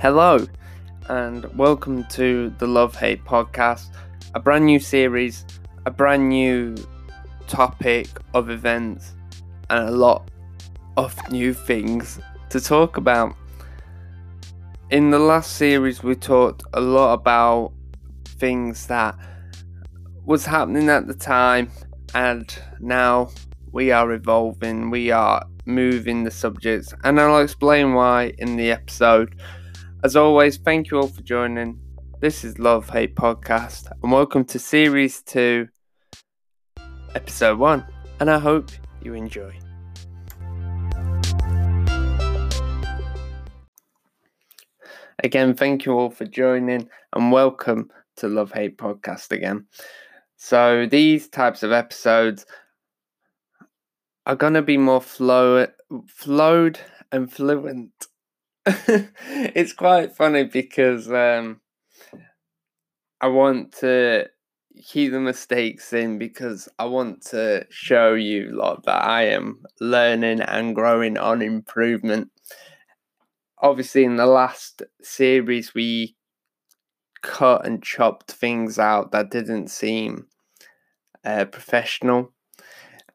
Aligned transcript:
Hello, 0.00 0.46
and 1.08 1.44
welcome 1.58 2.04
to 2.10 2.54
the 2.58 2.68
Love 2.68 2.94
Hate 2.94 3.24
podcast, 3.24 3.88
a 4.32 4.38
brand 4.38 4.64
new 4.64 4.78
series, 4.78 5.44
a 5.86 5.90
brand 5.90 6.28
new 6.28 6.76
topic 7.48 8.06
of 8.32 8.48
events, 8.48 9.16
and 9.70 9.88
a 9.88 9.90
lot 9.90 10.30
of 10.96 11.16
new 11.32 11.52
things 11.52 12.20
to 12.50 12.60
talk 12.60 12.96
about. 12.96 13.34
In 14.90 15.10
the 15.10 15.18
last 15.18 15.56
series, 15.56 16.00
we 16.04 16.14
talked 16.14 16.62
a 16.74 16.80
lot 16.80 17.14
about 17.14 17.72
things 18.24 18.86
that 18.86 19.16
was 20.24 20.46
happening 20.46 20.88
at 20.90 21.08
the 21.08 21.14
time, 21.14 21.72
and 22.14 22.56
now 22.78 23.30
we 23.72 23.90
are 23.90 24.12
evolving, 24.12 24.90
we 24.90 25.10
are 25.10 25.44
moving 25.66 26.22
the 26.22 26.30
subjects, 26.30 26.94
and 27.02 27.20
I'll 27.20 27.40
explain 27.40 27.94
why 27.94 28.32
in 28.38 28.54
the 28.54 28.70
episode. 28.70 29.34
As 30.04 30.14
always, 30.14 30.58
thank 30.58 30.92
you 30.92 30.98
all 30.98 31.08
for 31.08 31.22
joining. 31.22 31.80
This 32.20 32.44
is 32.44 32.60
Love 32.60 32.88
Hate 32.88 33.16
Podcast, 33.16 33.90
and 34.00 34.12
welcome 34.12 34.44
to 34.44 34.56
Series 34.56 35.22
2, 35.22 35.66
Episode 37.16 37.58
1. 37.58 37.84
And 38.20 38.30
I 38.30 38.38
hope 38.38 38.70
you 39.02 39.14
enjoy. 39.14 39.58
Again, 45.24 45.54
thank 45.54 45.84
you 45.84 45.94
all 45.94 46.10
for 46.10 46.26
joining, 46.26 46.88
and 47.12 47.32
welcome 47.32 47.90
to 48.18 48.28
Love 48.28 48.52
Hate 48.52 48.78
Podcast 48.78 49.32
again. 49.32 49.66
So, 50.36 50.86
these 50.86 51.28
types 51.28 51.64
of 51.64 51.72
episodes 51.72 52.46
are 54.26 54.36
going 54.36 54.54
to 54.54 54.62
be 54.62 54.78
more 54.78 55.00
flow, 55.00 55.66
flowed 56.06 56.78
and 57.10 57.32
fluent. 57.32 57.90
it's 59.54 59.72
quite 59.72 60.14
funny 60.14 60.44
because 60.44 61.10
um, 61.10 61.60
I 63.18 63.28
want 63.28 63.72
to 63.78 64.28
keep 64.84 65.12
the 65.12 65.20
mistakes 65.20 65.94
in 65.94 66.18
because 66.18 66.68
I 66.78 66.84
want 66.84 67.22
to 67.26 67.66
show 67.70 68.12
you 68.12 68.50
lot 68.54 68.84
that 68.84 69.02
I 69.02 69.28
am 69.28 69.64
learning 69.80 70.40
and 70.40 70.74
growing 70.74 71.16
on 71.16 71.40
improvement. 71.40 72.30
Obviously, 73.60 74.04
in 74.04 74.16
the 74.16 74.26
last 74.26 74.82
series, 75.00 75.72
we 75.72 76.14
cut 77.22 77.66
and 77.66 77.82
chopped 77.82 78.32
things 78.32 78.78
out 78.78 79.12
that 79.12 79.30
didn't 79.30 79.68
seem 79.68 80.26
uh, 81.24 81.46
professional, 81.46 82.34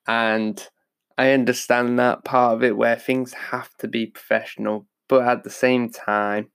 and 0.08 0.68
I 1.16 1.32
understand 1.32 2.00
that 2.00 2.26
part 2.26 2.56
of 2.56 2.64
it 2.64 2.76
where 2.76 2.96
things 2.96 3.34
have 3.34 3.78
to 3.78 3.88
be 3.88 4.08
professional, 4.08 4.88
but 5.14 5.28
at 5.28 5.44
the 5.44 5.50
same 5.52 5.92
time, 5.92 6.50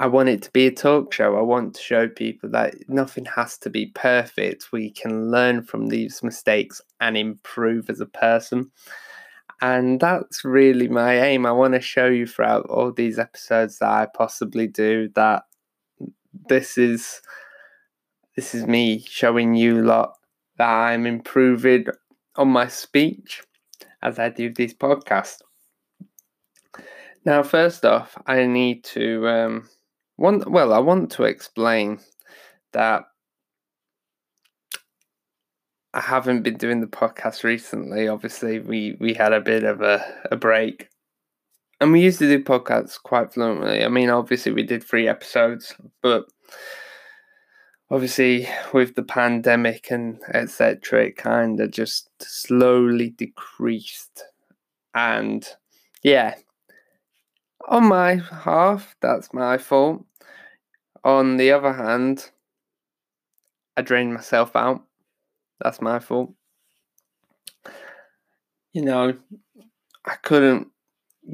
I 0.00 0.08
want 0.08 0.28
it 0.28 0.42
to 0.42 0.50
be 0.50 0.66
a 0.66 0.72
talk 0.72 1.12
show. 1.12 1.36
I 1.36 1.40
want 1.40 1.76
to 1.76 1.80
show 1.80 2.08
people 2.08 2.50
that 2.50 2.74
nothing 2.88 3.26
has 3.26 3.58
to 3.58 3.70
be 3.70 3.92
perfect. 3.94 4.72
We 4.72 4.90
can 4.90 5.30
learn 5.30 5.62
from 5.62 5.86
these 5.86 6.20
mistakes 6.20 6.82
and 7.00 7.16
improve 7.16 7.88
as 7.88 8.00
a 8.00 8.06
person. 8.06 8.72
And 9.62 10.00
that's 10.00 10.44
really 10.44 10.88
my 10.88 11.20
aim. 11.20 11.46
I 11.46 11.52
want 11.52 11.74
to 11.74 11.80
show 11.80 12.06
you 12.06 12.26
throughout 12.26 12.66
all 12.66 12.90
these 12.90 13.20
episodes 13.20 13.78
that 13.78 13.88
I 13.88 14.08
possibly 14.12 14.66
do 14.66 15.08
that 15.14 15.44
this 16.48 16.76
is 16.76 17.22
this 18.34 18.52
is 18.52 18.66
me 18.66 19.04
showing 19.06 19.54
you 19.54 19.80
lot 19.80 20.14
that 20.58 20.68
I'm 20.68 21.06
improving 21.06 21.86
on 22.34 22.48
my 22.48 22.66
speech 22.66 23.44
as 24.02 24.18
I 24.18 24.28
do 24.28 24.52
these 24.52 24.74
podcast. 24.74 25.42
Now, 27.24 27.42
first 27.42 27.84
off, 27.84 28.16
I 28.26 28.46
need 28.46 28.84
to 28.84 29.28
um, 29.28 29.68
want 30.16 30.50
well, 30.50 30.72
I 30.72 30.78
want 30.78 31.10
to 31.12 31.24
explain 31.24 32.00
that 32.72 33.04
I 35.92 36.00
haven't 36.00 36.42
been 36.42 36.56
doing 36.56 36.80
the 36.80 36.86
podcast 36.86 37.42
recently. 37.44 38.08
Obviously, 38.08 38.60
we 38.60 38.96
we 39.00 39.14
had 39.14 39.32
a 39.32 39.40
bit 39.40 39.64
of 39.64 39.82
a, 39.82 40.04
a 40.30 40.36
break. 40.36 40.88
And 41.82 41.92
we 41.92 42.02
used 42.02 42.18
to 42.18 42.28
do 42.28 42.44
podcasts 42.44 43.02
quite 43.02 43.32
fluently. 43.32 43.82
I 43.82 43.88
mean, 43.88 44.10
obviously 44.10 44.52
we 44.52 44.62
did 44.62 44.84
three 44.84 45.08
episodes, 45.08 45.74
but 46.02 46.26
obviously 47.90 48.48
with 48.72 48.94
the 48.94 49.02
pandemic 49.02 49.90
and 49.90 50.20
etc 50.32 51.06
it 51.06 51.16
kind 51.16 51.60
of 51.60 51.70
just 51.70 52.08
slowly 52.22 53.10
decreased 53.10 54.24
and 54.94 55.48
yeah 56.02 56.34
on 57.70 57.88
my 57.88 58.20
half 58.30 58.96
that's 59.00 59.32
my 59.32 59.56
fault. 59.56 60.04
On 61.04 61.36
the 61.38 61.52
other 61.52 61.72
hand 61.72 62.30
i 63.76 63.82
drained 63.82 64.12
myself 64.12 64.54
out. 64.54 64.82
That's 65.60 65.80
my 65.80 65.98
fault. 66.00 66.34
You 68.72 68.82
know 68.82 69.14
i 70.04 70.14
couldn't 70.22 70.66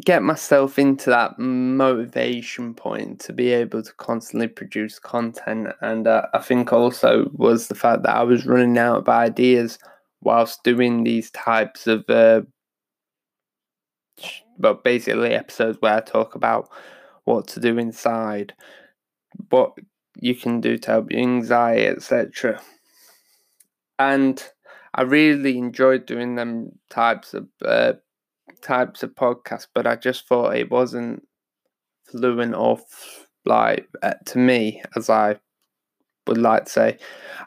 get 0.04 0.22
myself 0.22 0.78
into 0.78 1.08
that 1.08 1.38
motivation 1.38 2.74
point 2.74 3.20
to 3.20 3.32
be 3.32 3.52
able 3.52 3.82
to 3.82 3.92
constantly 3.94 4.48
produce 4.48 4.98
content. 4.98 5.68
And 5.80 6.06
uh, 6.06 6.26
i 6.34 6.38
think 6.38 6.72
also 6.72 7.30
was 7.32 7.68
the 7.68 7.74
fact 7.74 8.02
that 8.02 8.16
i 8.16 8.22
was 8.22 8.46
running 8.46 8.78
out 8.78 8.98
of 8.98 9.08
ideas 9.08 9.78
whilst 10.22 10.64
doing 10.64 11.04
these 11.04 11.30
types 11.30 11.86
of 11.86 12.04
uh, 12.10 12.42
but 14.58 14.84
basically 14.84 15.34
episodes 15.34 15.78
where 15.80 15.94
i 15.94 16.00
talk 16.00 16.34
about 16.34 16.68
what 17.24 17.46
to 17.46 17.60
do 17.60 17.78
inside 17.78 18.54
what 19.50 19.72
you 20.18 20.34
can 20.34 20.60
do 20.60 20.78
to 20.78 20.90
help 20.90 21.10
your 21.10 21.20
anxiety 21.20 21.86
etc 21.86 22.60
and 23.98 24.50
i 24.94 25.02
really 25.02 25.58
enjoyed 25.58 26.06
doing 26.06 26.36
them 26.36 26.70
types 26.88 27.34
of 27.34 27.46
uh, 27.64 27.92
types 28.66 29.02
of 29.02 29.14
podcasts, 29.14 29.68
but 29.74 29.86
I 29.86 29.96
just 29.96 30.26
thought 30.26 30.56
it 30.56 30.70
wasn't 30.70 31.26
fluent 32.10 32.54
or 32.54 32.78
like 33.44 33.88
uh, 34.02 34.14
to 34.26 34.38
me 34.38 34.82
as 34.96 35.08
I 35.08 35.38
would 36.26 36.38
like 36.38 36.64
to 36.64 36.70
say. 36.70 36.98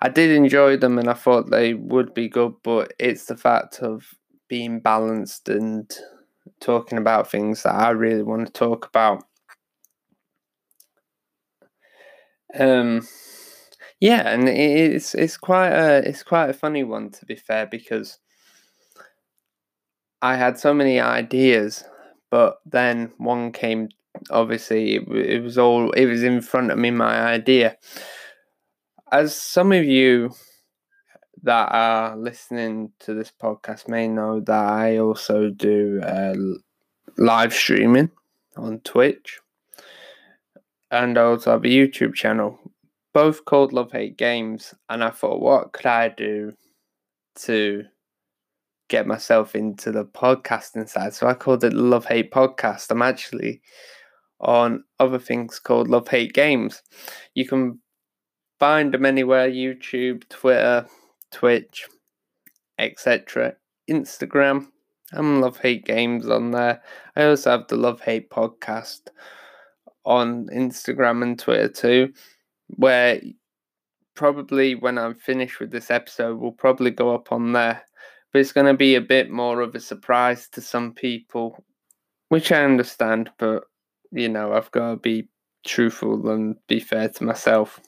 I 0.02 0.10
did 0.10 0.32
enjoy 0.32 0.78
them 0.78 0.98
and 0.98 1.10
I 1.10 1.14
thought 1.14 1.50
they 1.50 1.74
would 1.74 2.14
be 2.14 2.30
good, 2.30 2.54
but 2.64 2.94
it's 3.00 3.26
the 3.26 3.36
fact 3.36 3.80
of 3.82 4.14
being 4.48 4.80
balanced 4.80 5.50
and 5.50 5.92
talking 6.60 6.98
about 6.98 7.30
things 7.30 7.64
that 7.64 7.76
I 7.76 7.90
really 7.92 8.24
want 8.24 8.48
to 8.48 8.54
talk 8.54 8.86
about. 8.88 9.24
Um 12.58 13.08
yeah, 14.00 14.30
and 14.30 14.48
it's 14.48 15.14
it's 15.14 15.38
quite 15.38 15.72
a 15.72 16.08
it's 16.08 16.24
quite 16.24 16.50
a 16.50 16.54
funny 16.54 16.84
one 16.84 17.10
to 17.12 17.26
be 17.26 17.36
fair 17.36 17.68
because 17.68 18.20
I 20.22 20.36
had 20.36 20.58
so 20.58 20.74
many 20.74 21.00
ideas, 21.00 21.84
but 22.30 22.60
then 22.66 23.12
one 23.18 23.52
came. 23.52 23.90
Obviously, 24.32 24.96
it, 24.96 25.08
it 25.10 25.44
was 25.44 25.58
all 25.58 25.92
it 25.92 26.06
was 26.06 26.24
in 26.24 26.42
front 26.42 26.72
of 26.72 26.78
me. 26.78 26.92
My 26.92 27.22
idea, 27.22 27.78
as 29.12 29.36
some 29.36 29.72
of 29.72 29.84
you 29.86 30.32
that 31.44 31.70
are 31.72 32.18
listening 32.18 32.92
to 33.02 33.14
this 33.14 33.32
podcast 33.32 33.88
may 33.88 34.08
know 34.08 34.40
that 34.42 34.66
I 34.66 34.98
also 34.98 35.50
do 35.50 36.02
uh, 36.02 36.36
live 37.18 37.54
streaming 37.54 38.12
on 38.58 38.80
Twitch, 38.82 39.40
and 40.92 41.18
I 41.18 41.22
also 41.22 41.52
have 41.52 41.66
a 41.66 41.68
YouTube 41.68 42.14
channel, 42.14 42.60
both 43.14 43.46
called 43.46 43.74
Love 43.74 43.92
Hate 43.92 44.18
Games. 44.18 44.74
And 44.90 45.04
I 45.04 45.10
thought, 45.10 45.42
what 45.42 45.72
could 45.72 45.86
I 45.86 46.10
do 46.10 46.54
to 47.42 47.86
get 48.90 49.08
myself 49.08 49.56
into 49.56 49.92
the 49.92 50.04
podcasting 50.04 50.90
side. 50.90 51.14
So 51.14 51.28
I 51.28 51.36
called 51.36 51.64
it 51.64 51.74
Love 51.74 52.06
Hate 52.06 52.32
Podcast. 52.32 52.92
I'm 52.92 53.02
actually 53.02 53.62
on 54.42 54.84
other 55.00 55.20
things 55.20 55.60
called 55.60 55.88
Love 55.88 56.08
Hate 56.08 56.34
Games. 56.34 56.82
You 57.36 57.48
can 57.48 57.80
find 58.60 58.94
them 58.94 59.06
anywhere 59.06 59.50
YouTube, 59.50 60.28
Twitter, 60.30 60.88
Twitch, 61.32 61.88
etc. 62.78 63.56
Instagram. 63.90 64.68
I'm 65.14 65.42
Love 65.42 65.58
Hate 65.58 65.86
Games 65.86 66.30
on 66.30 66.52
there. 66.52 66.82
I 67.16 67.26
also 67.26 67.52
have 67.52 67.68
the 67.68 67.78
Love 67.78 68.02
Hate 68.02 68.30
Podcast 68.30 69.08
on 70.06 70.48
Instagram 70.48 71.24
and 71.24 71.38
Twitter 71.38 71.70
too, 71.70 72.14
where 72.68 73.22
probably 74.16 74.76
when 74.76 74.98
I'm 74.98 75.16
finished 75.16 75.60
with 75.60 75.72
this 75.72 75.90
episode, 75.90 76.40
we'll 76.40 76.52
probably 76.52 76.92
go 76.92 77.14
up 77.14 77.32
on 77.32 77.54
there 77.54 77.84
but 78.32 78.40
it's 78.40 78.52
going 78.52 78.68
to 78.68 78.76
be 78.76 78.96
a 78.96 79.02
bit 79.02 79.30
more 79.30 79.62
of 79.62 79.76
a 79.76 79.80
surprise 79.80 80.48
to 80.50 80.62
some 80.62 80.94
people, 80.94 81.64
which 82.30 82.52
I 82.52 82.64
understand, 82.64 83.32
but 83.38 83.64
you 84.12 84.30
know, 84.30 84.54
I've 84.54 84.72
got 84.72 84.90
to 84.90 84.98
be 84.98 85.28
truthful 85.66 86.30
and 86.30 86.56
be 86.68 86.80
fair 86.80 87.10
to 87.10 87.24
myself. 87.24 87.80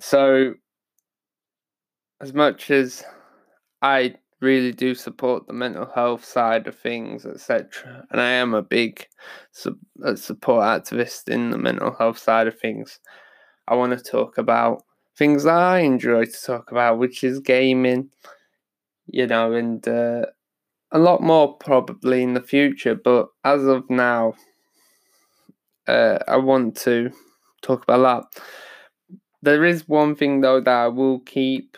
So, 0.00 0.54
as 2.24 2.32
much 2.32 2.70
as 2.70 3.04
I 3.82 4.14
really 4.40 4.72
do 4.72 4.94
support 4.94 5.46
the 5.46 5.52
mental 5.52 5.86
health 5.94 6.24
side 6.24 6.66
of 6.66 6.74
things, 6.78 7.26
etc. 7.26 8.06
And 8.10 8.18
I 8.18 8.30
am 8.30 8.54
a 8.54 8.62
big 8.62 9.06
su- 9.52 9.78
support 10.16 10.64
activist 10.64 11.28
in 11.28 11.50
the 11.50 11.58
mental 11.58 11.94
health 11.94 12.16
side 12.16 12.46
of 12.46 12.58
things. 12.58 12.98
I 13.68 13.74
want 13.74 13.96
to 13.96 14.02
talk 14.02 14.38
about 14.38 14.84
things 15.18 15.44
that 15.44 15.54
I 15.54 15.80
enjoy 15.80 16.24
to 16.24 16.42
talk 16.46 16.70
about, 16.72 16.98
which 16.98 17.22
is 17.22 17.40
gaming, 17.40 18.08
you 19.06 19.26
know, 19.26 19.52
and 19.52 19.86
uh, 19.86 20.24
a 20.92 20.98
lot 20.98 21.20
more 21.20 21.58
probably 21.58 22.22
in 22.22 22.32
the 22.32 22.40
future. 22.42 22.94
But 22.94 23.28
as 23.44 23.64
of 23.64 23.90
now, 23.90 24.32
uh, 25.86 26.20
I 26.26 26.38
want 26.38 26.78
to 26.78 27.10
talk 27.60 27.82
about 27.82 28.30
that. 28.32 28.42
There 29.42 29.64
is 29.66 29.86
one 29.86 30.16
thing 30.16 30.40
though 30.40 30.62
that 30.62 30.74
I 30.74 30.88
will 30.88 31.20
keep, 31.20 31.76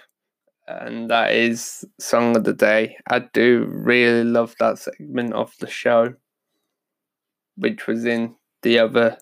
and 0.68 1.10
that 1.10 1.32
is 1.32 1.84
Song 1.98 2.36
of 2.36 2.44
the 2.44 2.52
Day. 2.52 2.96
I 3.08 3.20
do 3.20 3.66
really 3.68 4.24
love 4.24 4.54
that 4.58 4.78
segment 4.78 5.32
of 5.32 5.54
the 5.60 5.68
show, 5.68 6.14
which 7.56 7.86
was 7.86 8.04
in 8.04 8.34
the 8.62 8.78
other 8.78 9.18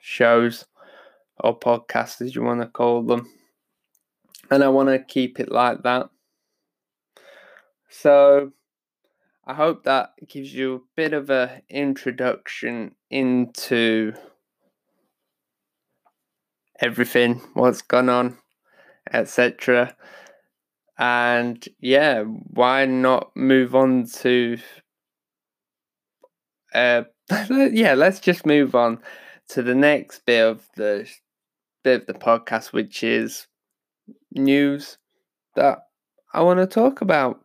shows 0.00 0.64
or 1.40 1.58
podcasts, 1.58 2.20
as 2.20 2.34
you 2.34 2.42
want 2.42 2.60
to 2.60 2.66
call 2.66 3.02
them. 3.02 3.30
And 4.50 4.62
I 4.62 4.68
want 4.68 4.90
to 4.90 4.98
keep 4.98 5.40
it 5.40 5.50
like 5.50 5.82
that. 5.82 6.10
So 7.88 8.52
I 9.46 9.54
hope 9.54 9.84
that 9.84 10.12
gives 10.28 10.54
you 10.54 10.74
a 10.74 10.80
bit 10.94 11.12
of 11.12 11.30
an 11.30 11.62
introduction 11.68 12.94
into 13.10 14.12
everything, 16.80 17.40
what's 17.54 17.82
gone 17.82 18.08
on, 18.08 18.38
etc. 19.12 19.96
And 20.98 21.66
yeah, 21.80 22.22
why 22.22 22.86
not 22.86 23.34
move 23.36 23.74
on 23.74 24.06
to 24.20 24.58
uh 26.72 27.02
yeah, 27.50 27.94
let's 27.94 28.20
just 28.20 28.46
move 28.46 28.74
on 28.74 29.00
to 29.48 29.62
the 29.62 29.74
next 29.74 30.24
bit 30.26 30.44
of 30.44 30.68
the 30.76 31.08
bit 31.82 32.02
of 32.02 32.06
the 32.06 32.14
podcast, 32.14 32.72
which 32.72 33.02
is 33.02 33.46
news 34.32 34.98
that 35.56 35.86
I 36.32 36.42
want 36.42 36.60
to 36.60 36.66
talk 36.66 37.00
about. 37.00 37.40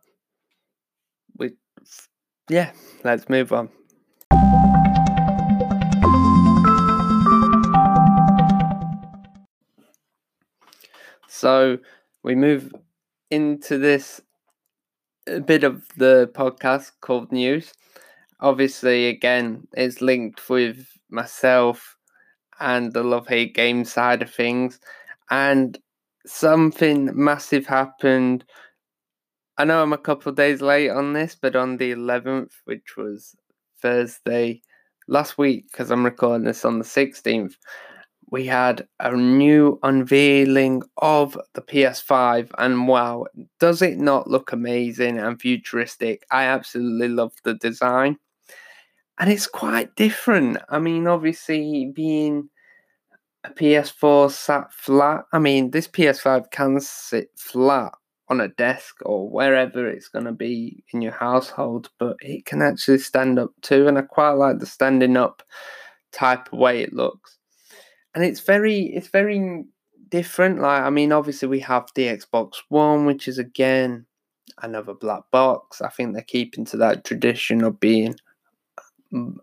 With 1.36 1.54
yeah, 2.48 2.72
let's 3.04 3.28
move 3.28 3.52
on. 3.52 3.70
So 11.28 11.78
we 12.22 12.34
move 12.34 12.70
into 13.30 13.78
this 13.78 14.20
uh, 15.30 15.40
bit 15.40 15.64
of 15.64 15.86
the 15.96 16.30
podcast 16.34 16.92
called 17.00 17.32
News. 17.32 17.72
Obviously, 18.40 19.08
again, 19.08 19.66
it's 19.74 20.00
linked 20.00 20.48
with 20.48 20.86
myself 21.10 21.96
and 22.58 22.92
the 22.92 23.02
love 23.02 23.28
hate 23.28 23.54
game 23.54 23.84
side 23.84 24.22
of 24.22 24.32
things. 24.32 24.80
And 25.30 25.78
something 26.26 27.10
massive 27.14 27.66
happened. 27.66 28.44
I 29.58 29.64
know 29.64 29.82
I'm 29.82 29.92
a 29.92 29.98
couple 29.98 30.32
days 30.32 30.60
late 30.60 30.90
on 30.90 31.12
this, 31.12 31.36
but 31.40 31.56
on 31.56 31.76
the 31.76 31.92
11th, 31.92 32.52
which 32.64 32.96
was 32.96 33.34
Thursday 33.82 34.62
last 35.08 35.38
week, 35.38 35.66
because 35.70 35.90
I'm 35.90 36.04
recording 36.04 36.46
this 36.46 36.64
on 36.64 36.78
the 36.78 36.84
16th, 36.84 37.54
we 38.30 38.46
had 38.46 38.86
a 39.00 39.14
new 39.16 39.78
unveiling 39.82 40.82
of 40.98 41.36
the 41.54 41.62
PS5, 41.62 42.50
and 42.58 42.86
wow, 42.86 43.26
does 43.58 43.82
it 43.82 43.98
not 43.98 44.28
look 44.28 44.52
amazing 44.52 45.18
and 45.18 45.40
futuristic? 45.40 46.24
I 46.30 46.44
absolutely 46.44 47.08
love 47.08 47.32
the 47.44 47.54
design, 47.54 48.18
and 49.18 49.30
it's 49.30 49.48
quite 49.48 49.94
different. 49.96 50.58
I 50.68 50.78
mean, 50.78 51.06
obviously, 51.08 51.92
being 51.94 52.48
a 53.44 53.50
PS4 53.50 54.30
sat 54.30 54.72
flat, 54.72 55.24
I 55.32 55.38
mean, 55.40 55.72
this 55.72 55.88
PS5 55.88 56.50
can 56.52 56.80
sit 56.80 57.30
flat 57.36 57.92
on 58.28 58.40
a 58.40 58.48
desk 58.48 58.96
or 59.04 59.28
wherever 59.28 59.88
it's 59.88 60.08
going 60.08 60.24
to 60.26 60.32
be 60.32 60.84
in 60.92 61.02
your 61.02 61.12
household, 61.12 61.90
but 61.98 62.16
it 62.20 62.44
can 62.44 62.62
actually 62.62 62.98
stand 62.98 63.40
up 63.40 63.50
too, 63.62 63.88
and 63.88 63.98
I 63.98 64.02
quite 64.02 64.32
like 64.32 64.60
the 64.60 64.66
standing 64.66 65.16
up 65.16 65.42
type 66.12 66.52
of 66.52 66.58
way 66.58 66.82
it 66.82 66.92
looks 66.92 67.39
and 68.14 68.24
it's 68.24 68.40
very 68.40 68.80
it's 68.80 69.08
very 69.08 69.64
different. 70.08 70.60
Like 70.60 70.82
I 70.82 70.90
mean, 70.90 71.12
obviously 71.12 71.48
we 71.48 71.60
have 71.60 71.88
the 71.94 72.06
Xbox 72.06 72.54
One, 72.68 73.06
which 73.06 73.28
is 73.28 73.38
again 73.38 74.06
another 74.62 74.94
black 74.94 75.22
box. 75.30 75.80
I 75.80 75.88
think 75.88 76.12
they're 76.12 76.22
keeping 76.22 76.64
to 76.66 76.76
that 76.78 77.04
tradition 77.04 77.62
of 77.62 77.80
being 77.80 78.16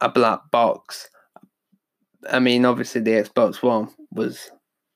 a 0.01 0.09
black 0.09 0.51
box. 0.51 1.09
I 2.29 2.39
mean, 2.39 2.65
obviously 2.65 3.01
the 3.01 3.11
Xbox 3.11 3.61
One 3.61 3.89
was 4.11 4.51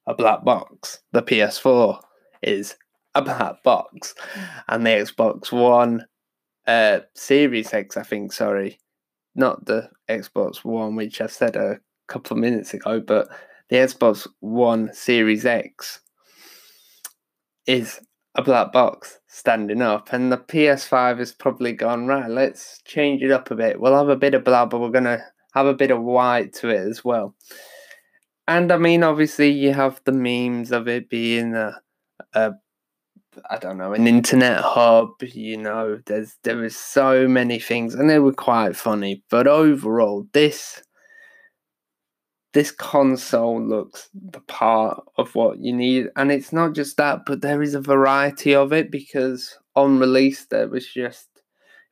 a 0.07 0.13
black 0.13 0.43
box. 0.43 0.99
The 1.11 1.21
PS4 1.21 2.01
is 2.41 2.75
a 3.15 3.21
black 3.21 3.63
box, 3.63 4.15
and 4.67 4.85
the 4.85 4.91
Xbox 4.91 5.51
One 5.51 6.05
uh, 6.67 6.99
Series 7.15 7.73
X, 7.73 7.97
I 7.97 8.03
think. 8.03 8.33
Sorry, 8.33 8.79
not 9.35 9.65
the 9.65 9.89
Xbox 10.09 10.63
One, 10.65 10.95
which 10.95 11.21
I 11.21 11.27
said 11.27 11.55
a 11.55 11.79
couple 12.07 12.35
of 12.35 12.41
minutes 12.41 12.73
ago, 12.73 12.99
but 12.99 13.29
the 13.71 13.77
Xbox 13.77 14.27
One 14.41 14.93
Series 14.93 15.45
X 15.45 16.01
is 17.65 18.01
a 18.35 18.43
black 18.43 18.73
box 18.73 19.19
standing 19.27 19.81
up, 19.81 20.11
and 20.11 20.29
the 20.29 20.37
PS5 20.37 21.19
has 21.19 21.31
probably 21.31 21.71
gone 21.71 22.05
right. 22.05 22.29
Let's 22.29 22.81
change 22.83 23.23
it 23.23 23.31
up 23.31 23.49
a 23.49 23.55
bit. 23.55 23.79
We'll 23.79 23.97
have 23.97 24.09
a 24.09 24.17
bit 24.17 24.33
of 24.33 24.43
black, 24.43 24.69
but 24.69 24.81
we're 24.81 24.89
gonna 24.89 25.23
have 25.53 25.67
a 25.67 25.73
bit 25.73 25.89
of 25.89 26.03
white 26.03 26.51
to 26.55 26.67
it 26.67 26.85
as 26.85 27.05
well. 27.05 27.33
And 28.45 28.73
I 28.73 28.77
mean, 28.77 29.03
obviously, 29.03 29.49
you 29.49 29.73
have 29.73 30.01
the 30.03 30.11
memes 30.11 30.73
of 30.73 30.89
it 30.89 31.09
being 31.09 31.55
a, 31.55 31.79
a 32.33 32.51
I 33.49 33.57
don't 33.57 33.77
know, 33.77 33.93
an 33.93 34.05
internet 34.05 34.59
hub. 34.59 35.11
You 35.21 35.55
know, 35.55 36.01
there's 36.05 36.35
there 36.43 36.61
is 36.65 36.75
so 36.75 37.25
many 37.25 37.57
things, 37.57 37.95
and 37.95 38.09
they 38.09 38.19
were 38.19 38.33
quite 38.33 38.75
funny. 38.75 39.23
But 39.29 39.47
overall, 39.47 40.27
this 40.33 40.83
this 42.53 42.71
console 42.71 43.61
looks 43.61 44.09
the 44.13 44.41
part 44.41 45.03
of 45.17 45.33
what 45.35 45.59
you 45.59 45.73
need. 45.73 46.09
And 46.15 46.31
it's 46.31 46.51
not 46.51 46.73
just 46.73 46.97
that, 46.97 47.21
but 47.25 47.41
there 47.41 47.61
is 47.61 47.75
a 47.75 47.81
variety 47.81 48.53
of 48.53 48.73
it 48.73 48.91
because 48.91 49.57
on 49.75 49.99
release 49.99 50.45
there 50.45 50.67
was 50.67 50.85
just 50.85 51.27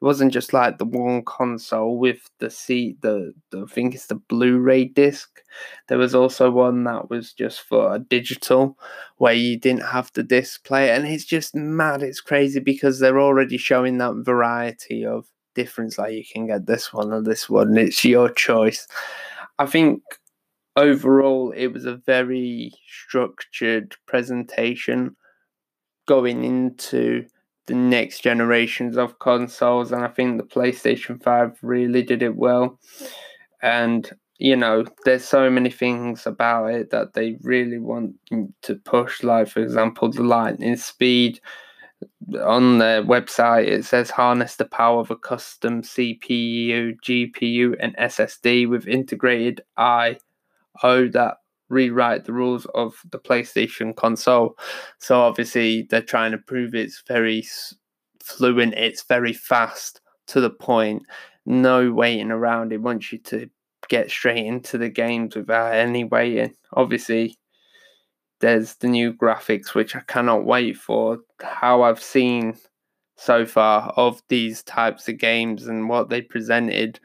it 0.01 0.05
wasn't 0.05 0.31
just 0.31 0.53
like 0.53 0.77
the 0.77 0.85
one 0.85 1.23
console 1.23 1.97
with 1.97 2.29
the 2.39 2.49
seat 2.49 3.01
the, 3.01 3.33
the 3.51 3.63
I 3.63 3.65
think 3.65 3.95
it's 3.95 4.07
the 4.07 4.15
Blu-ray 4.15 4.85
disc. 4.85 5.41
There 5.87 5.97
was 5.97 6.15
also 6.15 6.51
one 6.51 6.83
that 6.85 7.09
was 7.09 7.33
just 7.33 7.61
for 7.61 7.93
a 7.95 7.99
digital 7.99 8.77
where 9.17 9.33
you 9.33 9.57
didn't 9.57 9.83
have 9.83 10.11
the 10.13 10.23
display 10.23 10.91
and 10.91 11.05
it's 11.05 11.25
just 11.25 11.55
mad, 11.55 12.03
it's 12.03 12.21
crazy 12.21 12.59
because 12.59 12.99
they're 12.99 13.19
already 13.19 13.57
showing 13.57 13.97
that 13.97 14.23
variety 14.25 15.05
of 15.05 15.25
difference 15.55 15.97
like 15.97 16.13
you 16.13 16.23
can 16.31 16.47
get 16.47 16.65
this 16.65 16.93
one 16.93 17.11
or 17.11 17.21
this 17.21 17.49
one. 17.49 17.77
It's 17.77 18.05
your 18.05 18.29
choice. 18.29 18.87
I 19.57 19.65
think 19.65 20.01
overall, 20.75 21.51
it 21.55 21.67
was 21.67 21.85
a 21.85 22.01
very 22.05 22.71
structured 22.87 23.95
presentation 24.07 25.15
going 26.07 26.43
into 26.43 27.25
the 27.67 27.75
next 27.75 28.21
generations 28.21 28.97
of 28.97 29.19
consoles, 29.19 29.91
and 29.91 30.03
I 30.03 30.07
think 30.07 30.37
the 30.37 30.47
PlayStation 30.47 31.21
5 31.21 31.59
really 31.61 32.01
did 32.01 32.23
it 32.23 32.35
well. 32.35 32.79
And 33.61 34.09
you 34.39 34.55
know, 34.55 34.85
there's 35.03 35.25
so 35.25 35.49
many 35.49 35.69
things 35.69 36.25
about 36.25 36.67
it 36.67 36.91
that 36.91 37.13
they 37.13 37.37
really 37.41 37.77
want 37.77 38.15
to 38.61 38.75
push, 38.85 39.21
like, 39.21 39.49
for 39.49 39.59
example, 39.59 40.09
the 40.09 40.23
lightning 40.23 40.77
speed. 40.77 41.41
On 42.41 42.77
their 42.77 43.03
website, 43.03 43.67
it 43.67 43.83
says 43.83 44.09
harness 44.09 44.55
the 44.55 44.63
power 44.63 45.01
of 45.01 45.11
a 45.11 45.17
custom 45.17 45.81
CPU, 45.81 46.95
GPU, 47.05 47.75
and 47.81 47.97
SSD 47.97 48.69
with 48.69 48.87
integrated 48.87 49.59
I 49.75 50.17
how 50.81 51.07
that 51.09 51.37
rewrite 51.69 52.25
the 52.25 52.33
rules 52.33 52.65
of 52.73 52.95
the 53.11 53.19
PlayStation 53.19 53.95
console. 53.95 54.57
So 54.97 55.21
obviously 55.21 55.87
they're 55.89 56.01
trying 56.01 56.31
to 56.31 56.37
prove 56.37 56.73
it's 56.73 57.03
very 57.07 57.45
fluent, 58.23 58.73
it's 58.73 59.03
very 59.03 59.33
fast 59.33 60.01
to 60.27 60.41
the 60.41 60.49
point, 60.49 61.03
no 61.45 61.91
waiting 61.91 62.31
around. 62.31 62.73
It 62.73 62.81
wants 62.81 63.11
you 63.11 63.19
to 63.19 63.49
get 63.87 64.11
straight 64.11 64.45
into 64.45 64.77
the 64.77 64.89
games 64.89 65.35
without 65.35 65.73
any 65.73 66.03
waiting. 66.03 66.53
Obviously, 66.73 67.37
there's 68.39 68.75
the 68.75 68.87
new 68.87 69.13
graphics 69.13 69.73
which 69.73 69.95
I 69.95 70.01
cannot 70.01 70.45
wait 70.45 70.77
for. 70.77 71.19
How 71.41 71.81
I've 71.83 72.01
seen 72.01 72.57
so 73.17 73.45
far 73.45 73.89
of 73.97 74.21
these 74.29 74.63
types 74.63 75.09
of 75.09 75.17
games 75.17 75.67
and 75.67 75.89
what 75.89 76.09
they 76.09 76.21
presented 76.21 76.99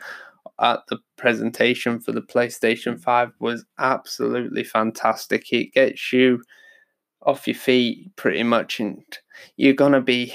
at 0.61 0.81
the 0.89 0.99
presentation 1.17 2.01
for 2.01 2.13
the 2.13 2.23
PlayStation 2.23 2.95
mm. 2.95 3.03
5 3.03 3.33
was 3.39 3.65
absolutely 3.79 4.65
fantastic. 4.65 5.53
It 5.53 5.73
gets 5.73 6.13
you 6.13 6.43
off 7.23 7.47
your 7.47 7.57
feet 7.57 8.15
pretty 8.17 8.43
much, 8.43 8.81
and 8.81 9.03
you're 9.57 9.75
going 9.75 9.93
to 9.93 10.01
be 10.01 10.35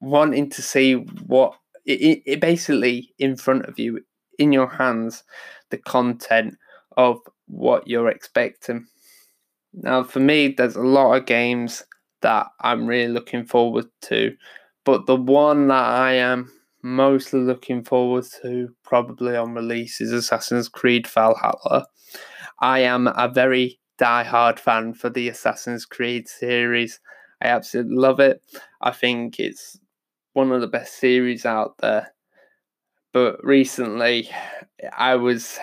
wanting 0.00 0.50
to 0.50 0.62
see 0.62 0.94
what 0.94 1.54
it, 1.84 2.22
it 2.26 2.40
basically 2.40 3.12
in 3.18 3.36
front 3.36 3.66
of 3.66 3.78
you, 3.78 4.00
in 4.38 4.52
your 4.52 4.68
hands, 4.68 5.24
the 5.70 5.78
content 5.78 6.56
of 6.96 7.18
what 7.46 7.86
you're 7.86 8.08
expecting. 8.08 8.86
Now, 9.74 10.02
for 10.02 10.20
me, 10.20 10.48
there's 10.48 10.76
a 10.76 10.82
lot 10.82 11.14
of 11.14 11.26
games 11.26 11.82
that 12.20 12.46
I'm 12.60 12.86
really 12.86 13.12
looking 13.12 13.44
forward 13.44 13.86
to, 14.02 14.36
but 14.84 15.06
the 15.06 15.16
one 15.16 15.68
that 15.68 15.84
I 15.84 16.12
am 16.14 16.50
mostly 16.82 17.40
looking 17.40 17.84
forward 17.84 18.24
to, 18.42 18.74
probably 18.84 19.36
on 19.36 19.54
release, 19.54 20.00
is 20.00 20.12
Assassin's 20.12 20.68
Creed 20.68 21.06
Valhalla. 21.06 21.86
I 22.60 22.80
am 22.80 23.06
a 23.06 23.28
very 23.28 23.78
die-hard 23.98 24.58
fan 24.58 24.94
for 24.94 25.10
the 25.10 25.28
Assassin's 25.28 25.84
Creed 25.84 26.28
series. 26.28 27.00
I 27.42 27.48
absolutely 27.48 27.96
love 27.96 28.20
it. 28.20 28.42
I 28.80 28.90
think 28.90 29.38
it's 29.38 29.78
one 30.32 30.52
of 30.52 30.60
the 30.60 30.66
best 30.66 30.98
series 30.98 31.44
out 31.44 31.78
there. 31.78 32.14
But 33.12 33.44
recently, 33.44 34.30
I 34.96 35.16
was 35.16 35.58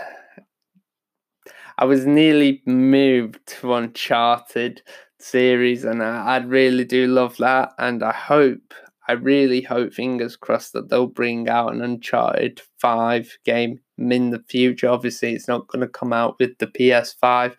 I 1.77 1.85
was 1.85 2.05
nearly 2.05 2.61
moved 2.65 3.39
to 3.47 3.73
Uncharted 3.73 4.81
series, 5.19 5.83
and 5.85 6.03
I, 6.03 6.35
I 6.35 6.37
really 6.37 6.85
do 6.85 7.07
love 7.07 7.37
that. 7.37 7.71
And 7.77 8.03
I 8.03 8.11
hope, 8.11 8.73
I 9.09 9.13
really 9.13 9.61
hope, 9.61 9.91
fingers 9.91 10.35
crossed, 10.35 10.73
that 10.73 10.89
they'll 10.89 11.07
bring 11.07 11.49
out 11.49 11.73
an 11.73 11.81
Uncharted 11.81 12.61
5 12.77 13.39
game 13.43 13.79
in 13.97 14.29
the 14.29 14.43
future. 14.47 14.87
Obviously, 14.87 15.33
it's 15.33 15.47
not 15.47 15.67
going 15.67 15.81
to 15.81 15.87
come 15.87 16.13
out 16.13 16.35
with 16.39 16.59
the 16.59 16.67
PS5, 16.67 17.55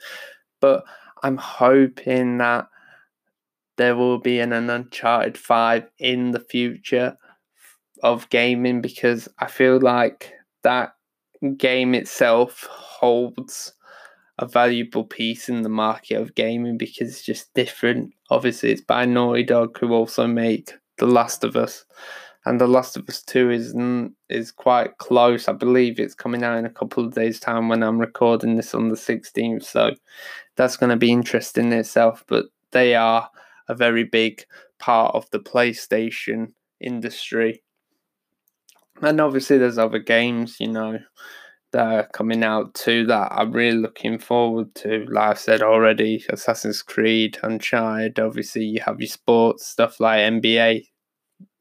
but 0.60 0.84
I'm 1.24 1.36
hoping 1.36 2.38
that 2.38 2.68
there 3.78 3.96
will 3.96 4.18
be 4.18 4.38
an, 4.38 4.52
an 4.52 4.70
Uncharted 4.70 5.36
5 5.36 5.90
in 5.98 6.30
the 6.30 6.38
future 6.38 7.16
of 8.00 8.30
gaming 8.30 8.80
because 8.80 9.28
I 9.40 9.48
feel 9.48 9.80
like 9.80 10.32
that 10.62 10.92
game 11.56 11.96
itself 11.96 12.68
holds 12.70 13.72
a 14.38 14.46
valuable 14.46 15.02
piece 15.02 15.48
in 15.48 15.62
the 15.62 15.68
market 15.68 16.14
of 16.14 16.36
gaming 16.36 16.78
because 16.78 17.08
it's 17.08 17.24
just 17.24 17.52
different. 17.54 18.12
Obviously, 18.30 18.70
it's 18.70 18.80
by 18.82 19.04
Naughty 19.04 19.42
Dog, 19.42 19.76
who 19.80 19.92
also 19.92 20.28
make 20.28 20.74
The 21.00 21.06
Last 21.06 21.44
of 21.44 21.56
Us, 21.56 21.86
and 22.44 22.60
The 22.60 22.68
Last 22.68 22.94
of 22.94 23.08
Us 23.08 23.22
Two 23.22 23.50
is 23.50 23.74
is 24.28 24.52
quite 24.52 24.98
close. 24.98 25.48
I 25.48 25.54
believe 25.54 25.98
it's 25.98 26.14
coming 26.14 26.44
out 26.44 26.58
in 26.58 26.66
a 26.66 26.70
couple 26.70 27.02
of 27.02 27.14
days' 27.14 27.40
time 27.40 27.70
when 27.70 27.82
I'm 27.82 27.98
recording 27.98 28.56
this 28.56 28.74
on 28.74 28.88
the 28.88 28.96
16th, 28.96 29.64
so 29.64 29.92
that's 30.56 30.76
going 30.76 30.90
to 30.90 30.96
be 30.96 31.10
interesting 31.10 31.72
in 31.72 31.78
itself. 31.78 32.22
But 32.28 32.46
they 32.72 32.94
are 32.94 33.30
a 33.66 33.74
very 33.74 34.04
big 34.04 34.44
part 34.78 35.14
of 35.14 35.28
the 35.30 35.40
PlayStation 35.40 36.52
industry. 36.80 37.62
And 39.00 39.22
obviously, 39.22 39.56
there's 39.56 39.78
other 39.78 40.00
games, 40.00 40.58
you 40.60 40.68
know, 40.68 40.98
that 41.72 41.86
are 41.86 42.08
coming 42.12 42.42
out 42.42 42.74
too 42.74 43.06
that 43.06 43.32
I'm 43.32 43.52
really 43.52 43.78
looking 43.78 44.18
forward 44.18 44.74
to. 44.76 45.06
Like 45.08 45.30
I've 45.30 45.38
said 45.38 45.62
already, 45.62 46.24
Assassin's 46.28 46.82
Creed, 46.82 47.38
Uncharted. 47.42 48.18
Obviously, 48.18 48.64
you 48.64 48.80
have 48.80 49.00
your 49.00 49.08
sports 49.08 49.66
stuff 49.66 50.00
like 50.00 50.20
NBA. 50.20 50.86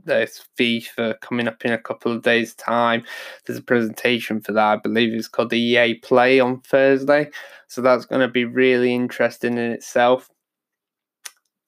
There's 0.04 0.46
FIFA 0.58 1.20
coming 1.20 1.48
up 1.48 1.64
in 1.66 1.74
a 1.74 1.78
couple 1.78 2.12
of 2.12 2.24
days' 2.24 2.56
time. 2.56 3.04
There's 3.46 3.60
a 3.60 3.64
presentation 3.64 4.42
for 4.42 4.54
that. 4.54 4.66
I 4.66 4.76
believe 4.78 5.14
it's 5.14 5.28
called 5.28 5.52
the 5.52 5.60
EA 5.60 5.96
Play 5.96 6.40
on 6.40 6.62
Thursday. 6.62 7.30
So 7.68 7.82
that's 7.82 8.06
going 8.06 8.22
to 8.22 8.28
be 8.28 8.46
really 8.46 8.96
interesting 8.96 9.54
in 9.54 9.72
itself. 9.72 10.30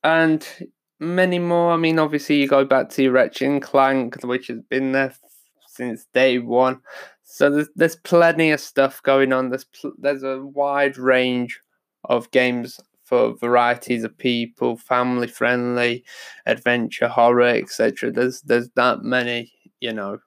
And 0.04 0.48
many 1.00 1.40
more. 1.40 1.74
I 1.74 1.78
mean, 1.78 2.00
obviously, 2.00 2.38
you 2.38 2.48
go 2.48 2.66
back 2.66 2.90
to 2.92 3.04
your 3.04 3.12
Ratchet 3.12 3.48
and 3.48 3.62
Clank, 3.62 4.24
which 4.24 4.48
has 4.48 4.62
been 4.70 4.94
there 4.94 5.14
since 5.68 6.06
day 6.14 6.40
one. 6.40 6.80
So 7.32 7.50
there's 7.50 7.70
there's 7.76 7.96
plenty 7.96 8.52
of 8.52 8.60
stuff 8.60 9.02
going 9.04 9.32
on. 9.32 9.50
There's 9.50 9.64
pl- 9.64 9.94
there's 9.98 10.24
a 10.24 10.42
wide 10.42 10.98
range 10.98 11.62
of 12.04 12.30
games 12.32 12.78
for 13.06 13.38
varieties 13.38 14.04
of 14.04 14.18
people, 14.18 14.76
family 14.76 15.28
friendly, 15.28 16.04
adventure, 16.46 17.08
horror, 17.08 17.44
etc. 17.44 18.12
There's 18.12 18.42
there's 18.42 18.70
that 18.76 19.04
many, 19.04 19.54
you 19.80 19.94
know. 19.94 20.20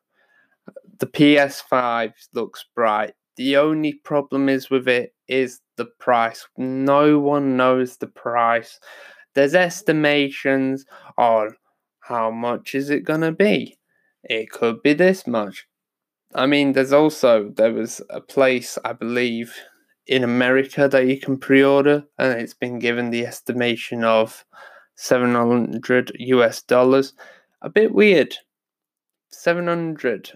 The 0.99 1.07
PS5 1.07 2.15
looks 2.33 2.65
bright. 2.75 3.13
The 3.37 3.59
only 3.59 3.93
problem 3.93 4.49
is 4.49 4.71
with 4.71 4.89
it 4.89 5.15
is 5.29 5.61
the 5.77 5.87
price. 6.01 6.47
No 6.57 7.19
one 7.19 7.55
knows 7.55 7.99
the 7.99 8.07
price. 8.07 8.81
There's 9.35 9.55
estimations 9.55 10.87
on 11.19 11.57
how 12.01 12.31
much 12.31 12.75
is 12.75 12.89
it 12.89 13.05
gonna 13.05 13.33
be. 13.33 13.79
It 14.23 14.51
could 14.51 14.83
be 14.83 14.95
this 14.95 15.27
much. 15.27 15.67
I 16.35 16.47
mean, 16.47 16.73
there's 16.73 16.93
also 16.93 17.51
there 17.57 17.73
was 17.73 18.01
a 18.11 18.21
place 18.21 18.77
I 18.85 18.93
believe 18.93 19.55
in 20.07 20.25
America 20.25 20.89
that 20.89 21.07
you 21.07 21.19
can 21.19 21.39
pre-order, 21.39 22.05
and 22.19 22.41
it's 22.41 22.55
been 22.55 22.79
given 22.79 23.11
the 23.11 23.27
estimation 23.27 24.05
of 24.05 24.45
seven 24.97 25.35
hundred 25.35 26.13
US 26.19 26.63
dollars. 26.63 27.15
A 27.63 27.71
bit 27.71 27.93
weird. 27.93 28.35
Seven 29.31 29.67
hundred. 29.69 30.33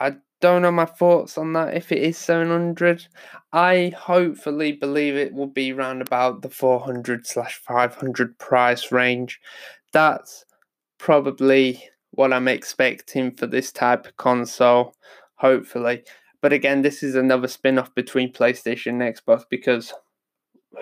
I 0.00 0.16
don't 0.40 0.62
know 0.62 0.72
my 0.72 0.84
thoughts 0.84 1.38
on 1.38 1.52
that. 1.54 1.74
If 1.74 1.92
it 1.92 2.02
is 2.02 2.18
seven 2.18 2.48
hundred, 2.48 3.06
I 3.52 3.92
hopefully 3.96 4.72
believe 4.72 5.14
it 5.16 5.32
will 5.32 5.46
be 5.46 5.72
around 5.72 6.02
about 6.02 6.42
the 6.42 6.50
four 6.50 6.80
hundred 6.80 7.26
slash 7.26 7.60
five 7.66 7.94
hundred 7.94 8.38
price 8.38 8.90
range. 8.92 9.40
That's 9.92 10.44
probably 10.98 11.88
what 12.16 12.32
I'm 12.32 12.48
expecting 12.48 13.30
for 13.30 13.46
this 13.46 13.70
type 13.70 14.06
of 14.06 14.16
console, 14.16 14.94
hopefully. 15.36 16.02
But 16.42 16.52
again, 16.52 16.82
this 16.82 17.02
is 17.02 17.14
another 17.14 17.48
spin 17.48 17.78
off 17.78 17.94
between 17.94 18.32
PlayStation 18.32 19.00
and 19.00 19.14
Xbox 19.14 19.44
because 19.48 19.92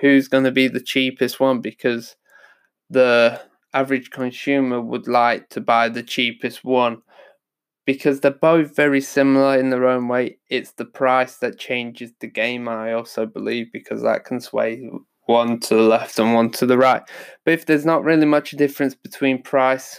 who's 0.00 0.28
going 0.28 0.44
to 0.44 0.50
be 0.50 0.68
the 0.68 0.80
cheapest 0.80 1.38
one? 1.40 1.60
Because 1.60 2.16
the 2.90 3.40
average 3.72 4.10
consumer 4.10 4.80
would 4.80 5.08
like 5.08 5.48
to 5.50 5.60
buy 5.60 5.88
the 5.88 6.02
cheapest 6.02 6.64
one 6.64 7.02
because 7.86 8.20
they're 8.20 8.30
both 8.30 8.74
very 8.74 9.00
similar 9.00 9.58
in 9.58 9.70
their 9.70 9.86
own 9.86 10.08
way. 10.08 10.38
It's 10.48 10.72
the 10.72 10.84
price 10.84 11.36
that 11.38 11.58
changes 11.58 12.12
the 12.20 12.28
game, 12.28 12.68
I 12.68 12.92
also 12.92 13.26
believe, 13.26 13.72
because 13.72 14.02
that 14.02 14.24
can 14.24 14.40
sway 14.40 14.88
one 15.26 15.60
to 15.60 15.74
the 15.74 15.82
left 15.82 16.18
and 16.18 16.34
one 16.34 16.50
to 16.52 16.66
the 16.66 16.78
right. 16.78 17.02
But 17.44 17.54
if 17.54 17.66
there's 17.66 17.86
not 17.86 18.04
really 18.04 18.26
much 18.26 18.52
difference 18.52 18.94
between 18.94 19.42
price, 19.42 19.98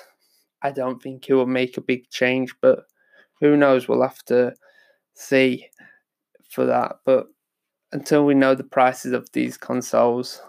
I 0.65 0.71
don't 0.71 0.99
think 0.99 1.25
he 1.25 1.33
will 1.33 1.45
make 1.45 1.77
a 1.77 1.81
big 1.81 2.09
change, 2.09 2.55
but 2.59 2.85
who 3.39 3.55
knows? 3.55 3.87
We'll 3.87 4.01
have 4.01 4.25
to 4.25 4.55
see 5.13 5.69
for 6.49 6.65
that. 6.65 6.95
But 7.05 7.27
until 7.91 8.25
we 8.25 8.33
know 8.33 8.55
the 8.55 8.63
prices 8.63 9.13
of 9.13 9.31
these 9.31 9.57
consoles, 9.57 10.41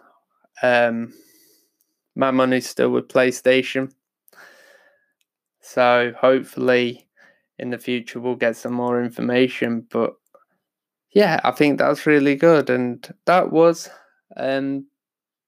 um, 0.62 1.12
my 2.14 2.30
money's 2.30 2.66
still 2.66 2.88
with 2.88 3.08
PlayStation. 3.08 3.92
So 5.60 6.14
hopefully 6.18 7.06
in 7.58 7.68
the 7.68 7.78
future 7.78 8.18
we'll 8.18 8.36
get 8.36 8.56
some 8.56 8.72
more 8.72 9.02
information. 9.04 9.86
But 9.90 10.14
yeah, 11.10 11.40
I 11.44 11.50
think 11.50 11.78
that's 11.78 12.06
really 12.06 12.36
good. 12.36 12.70
And 12.70 13.06
that 13.26 13.52
was 13.52 13.90
um, 14.38 14.86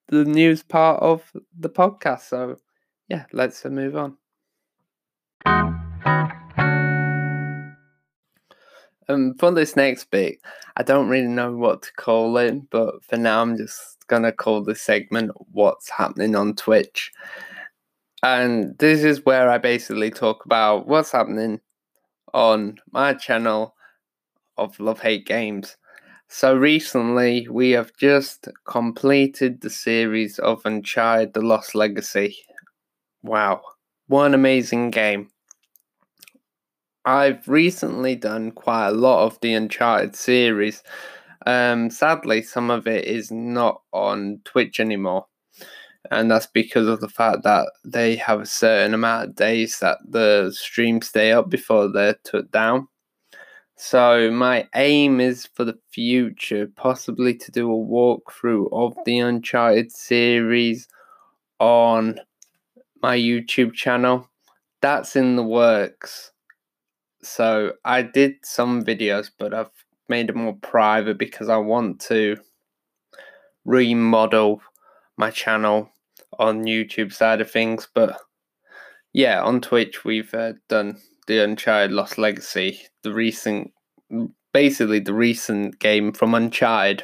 the 0.08 0.26
news 0.26 0.62
part 0.62 1.02
of 1.02 1.32
the 1.58 1.70
podcast. 1.70 2.28
So 2.28 2.56
yeah, 3.08 3.24
let's 3.32 3.64
move 3.64 3.96
on. 3.96 4.18
Um, 9.10 9.34
for 9.38 9.50
this 9.50 9.74
next 9.74 10.10
bit, 10.10 10.38
I 10.76 10.82
don't 10.82 11.08
really 11.08 11.28
know 11.28 11.56
what 11.56 11.82
to 11.82 11.92
call 11.94 12.36
it, 12.36 12.68
but 12.70 13.02
for 13.04 13.16
now, 13.16 13.40
I'm 13.40 13.56
just 13.56 13.96
gonna 14.06 14.32
call 14.32 14.62
this 14.62 14.82
segment 14.82 15.30
"What's 15.52 15.88
Happening 15.88 16.36
on 16.36 16.54
Twitch," 16.54 17.10
and 18.22 18.76
this 18.78 19.04
is 19.04 19.24
where 19.24 19.48
I 19.48 19.58
basically 19.58 20.10
talk 20.10 20.44
about 20.44 20.86
what's 20.88 21.12
happening 21.12 21.60
on 22.34 22.78
my 22.92 23.14
channel 23.14 23.74
of 24.58 24.78
Love 24.78 25.00
Hate 25.00 25.26
Games. 25.26 25.76
So 26.28 26.54
recently, 26.54 27.48
we 27.48 27.70
have 27.70 27.96
just 27.96 28.48
completed 28.66 29.62
the 29.62 29.70
series 29.70 30.38
of 30.38 30.60
Uncharted: 30.66 31.32
The 31.32 31.40
Lost 31.40 31.74
Legacy. 31.74 32.36
Wow, 33.22 33.62
an 34.10 34.34
amazing 34.34 34.90
game! 34.90 35.28
I've 37.04 37.48
recently 37.48 38.16
done 38.16 38.50
quite 38.50 38.88
a 38.88 38.92
lot 38.92 39.24
of 39.24 39.40
the 39.40 39.54
Uncharted 39.54 40.14
series. 40.14 40.82
Um, 41.46 41.90
sadly, 41.90 42.42
some 42.42 42.70
of 42.70 42.86
it 42.86 43.06
is 43.06 43.30
not 43.30 43.80
on 43.92 44.40
Twitch 44.44 44.78
anymore. 44.78 45.26
And 46.10 46.30
that's 46.30 46.46
because 46.46 46.86
of 46.86 47.00
the 47.00 47.08
fact 47.08 47.44
that 47.44 47.70
they 47.84 48.16
have 48.16 48.40
a 48.40 48.46
certain 48.46 48.94
amount 48.94 49.30
of 49.30 49.36
days 49.36 49.78
that 49.80 49.98
the 50.06 50.52
streams 50.54 51.08
stay 51.08 51.32
up 51.32 51.48
before 51.48 51.90
they're 51.90 52.18
took 52.24 52.50
down. 52.50 52.88
So, 53.76 54.30
my 54.30 54.68
aim 54.74 55.20
is 55.20 55.46
for 55.54 55.64
the 55.64 55.78
future 55.90 56.68
possibly 56.76 57.34
to 57.36 57.52
do 57.52 57.70
a 57.70 57.74
walkthrough 57.74 58.68
of 58.72 58.96
the 59.04 59.18
Uncharted 59.18 59.92
series 59.92 60.88
on 61.60 62.20
my 63.02 63.16
YouTube 63.16 63.74
channel 63.74 64.28
that's 64.80 65.16
in 65.16 65.36
the 65.36 65.42
works. 65.42 66.32
So 67.22 67.72
I 67.84 68.02
did 68.02 68.36
some 68.44 68.84
videos, 68.84 69.30
but 69.38 69.52
I've 69.52 69.70
made 70.08 70.28
it 70.30 70.36
more 70.36 70.56
private 70.56 71.18
because 71.18 71.48
I 71.48 71.56
want 71.56 72.00
to 72.02 72.36
remodel 73.64 74.62
my 75.16 75.30
channel 75.30 75.90
on 76.38 76.64
YouTube 76.64 77.12
side 77.12 77.40
of 77.40 77.50
things. 77.50 77.88
But 77.92 78.18
yeah, 79.12 79.42
on 79.42 79.60
Twitch 79.60 80.04
we've 80.04 80.32
uh, 80.32 80.52
done 80.68 80.98
the 81.26 81.42
Uncharted 81.42 81.92
Lost 81.92 82.18
Legacy, 82.18 82.80
the 83.02 83.12
recent, 83.12 83.72
basically 84.52 85.00
the 85.00 85.14
recent 85.14 85.78
game 85.80 86.12
from 86.12 86.34
Uncharted. 86.34 87.02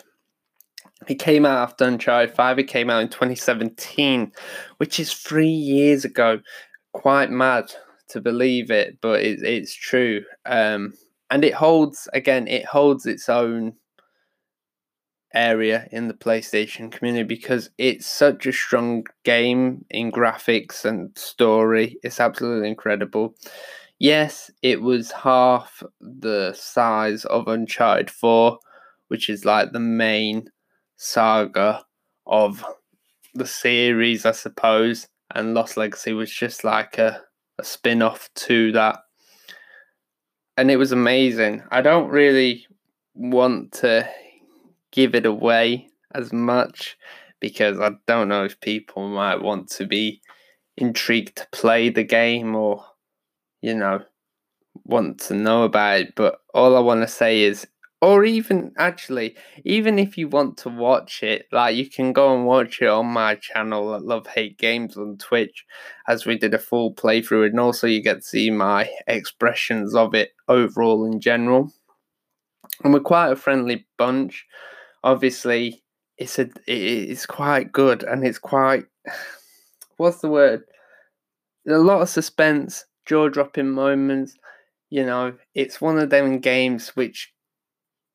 It 1.08 1.16
came 1.16 1.44
out 1.44 1.58
after 1.58 1.84
Uncharted 1.84 2.34
5. 2.34 2.58
It 2.58 2.64
came 2.64 2.90
out 2.90 3.02
in 3.02 3.08
2017, 3.08 4.32
which 4.78 4.98
is 4.98 5.12
three 5.12 5.46
years 5.46 6.04
ago. 6.04 6.40
Quite 6.92 7.30
mad 7.30 7.72
to 8.08 8.20
believe 8.20 8.70
it, 8.70 8.98
but 9.00 9.20
it, 9.20 9.42
it's 9.42 9.74
true. 9.74 10.22
Um, 10.46 10.94
and 11.30 11.44
it 11.44 11.54
holds, 11.54 12.08
again, 12.12 12.46
it 12.46 12.64
holds 12.64 13.06
its 13.06 13.28
own 13.28 13.74
area 15.34 15.88
in 15.90 16.06
the 16.08 16.14
PlayStation 16.14 16.90
community 16.90 17.24
because 17.24 17.70
it's 17.76 18.06
such 18.06 18.46
a 18.46 18.52
strong 18.52 19.04
game 19.24 19.84
in 19.90 20.12
graphics 20.12 20.84
and 20.84 21.16
story. 21.18 21.96
It's 22.02 22.20
absolutely 22.20 22.68
incredible. 22.68 23.34
Yes, 23.98 24.50
it 24.62 24.80
was 24.82 25.10
half 25.10 25.82
the 26.00 26.52
size 26.52 27.24
of 27.26 27.48
Uncharted 27.48 28.10
4, 28.10 28.58
which 29.08 29.28
is 29.28 29.44
like 29.44 29.72
the 29.72 29.80
main 29.80 30.50
saga 31.04 31.84
of 32.26 32.64
the 33.34 33.46
series, 33.46 34.24
I 34.24 34.32
suppose. 34.32 35.06
And 35.34 35.54
Lost 35.54 35.76
Legacy 35.76 36.12
was 36.12 36.30
just 36.30 36.64
like 36.64 36.98
a, 36.98 37.20
a 37.58 37.64
spin 37.64 38.02
off 38.02 38.30
to 38.34 38.72
that. 38.72 39.00
And 40.56 40.70
it 40.70 40.76
was 40.76 40.92
amazing. 40.92 41.62
I 41.70 41.82
don't 41.82 42.08
really 42.08 42.66
want 43.14 43.72
to 43.72 44.08
give 44.92 45.14
it 45.14 45.26
away 45.26 45.88
as 46.14 46.32
much 46.32 46.96
because 47.40 47.80
I 47.80 47.90
don't 48.06 48.28
know 48.28 48.44
if 48.44 48.60
people 48.60 49.08
might 49.08 49.42
want 49.42 49.68
to 49.72 49.86
be 49.86 50.22
intrigued 50.76 51.36
to 51.36 51.48
play 51.52 51.90
the 51.90 52.04
game 52.04 52.54
or, 52.54 52.84
you 53.60 53.74
know, 53.74 54.00
want 54.84 55.18
to 55.20 55.34
know 55.34 55.64
about 55.64 56.00
it. 56.00 56.14
But 56.14 56.38
all 56.54 56.76
I 56.76 56.80
want 56.80 57.02
to 57.02 57.08
say 57.08 57.42
is, 57.42 57.66
or 58.04 58.24
even 58.24 58.72
actually, 58.78 59.36
even 59.64 59.98
if 59.98 60.18
you 60.18 60.28
want 60.28 60.56
to 60.58 60.68
watch 60.68 61.22
it, 61.22 61.46
like 61.52 61.76
you 61.76 61.88
can 61.88 62.12
go 62.12 62.34
and 62.34 62.46
watch 62.46 62.82
it 62.82 62.88
on 62.88 63.06
my 63.06 63.34
channel 63.36 63.94
at 63.94 64.04
Love 64.04 64.26
Hate 64.26 64.58
Games 64.58 64.96
on 64.96 65.16
Twitch, 65.16 65.64
as 66.06 66.26
we 66.26 66.38
did 66.38 66.54
a 66.54 66.58
full 66.58 66.94
playthrough, 66.94 67.46
and 67.46 67.58
also 67.58 67.86
you 67.86 68.02
get 68.02 68.16
to 68.16 68.22
see 68.22 68.50
my 68.50 68.90
expressions 69.06 69.94
of 69.94 70.14
it 70.14 70.32
overall 70.48 71.04
in 71.04 71.20
general. 71.20 71.72
And 72.82 72.92
we're 72.92 73.00
quite 73.00 73.32
a 73.32 73.36
friendly 73.36 73.86
bunch 73.96 74.46
obviously 75.04 75.84
it's 76.16 76.38
a 76.38 76.48
it's 76.66 77.26
quite 77.26 77.70
good 77.70 78.02
and 78.02 78.26
it's 78.26 78.38
quite 78.38 78.86
what's 79.98 80.20
the 80.20 80.28
word 80.28 80.64
a 81.68 81.78
lot 81.78 82.00
of 82.00 82.08
suspense 82.08 82.84
jaw 83.06 83.28
dropping 83.28 83.70
moments 83.70 84.34
you 84.90 85.04
know 85.04 85.34
it's 85.54 85.80
one 85.80 85.98
of 85.98 86.10
them 86.10 86.40
games 86.40 86.88
which 86.96 87.32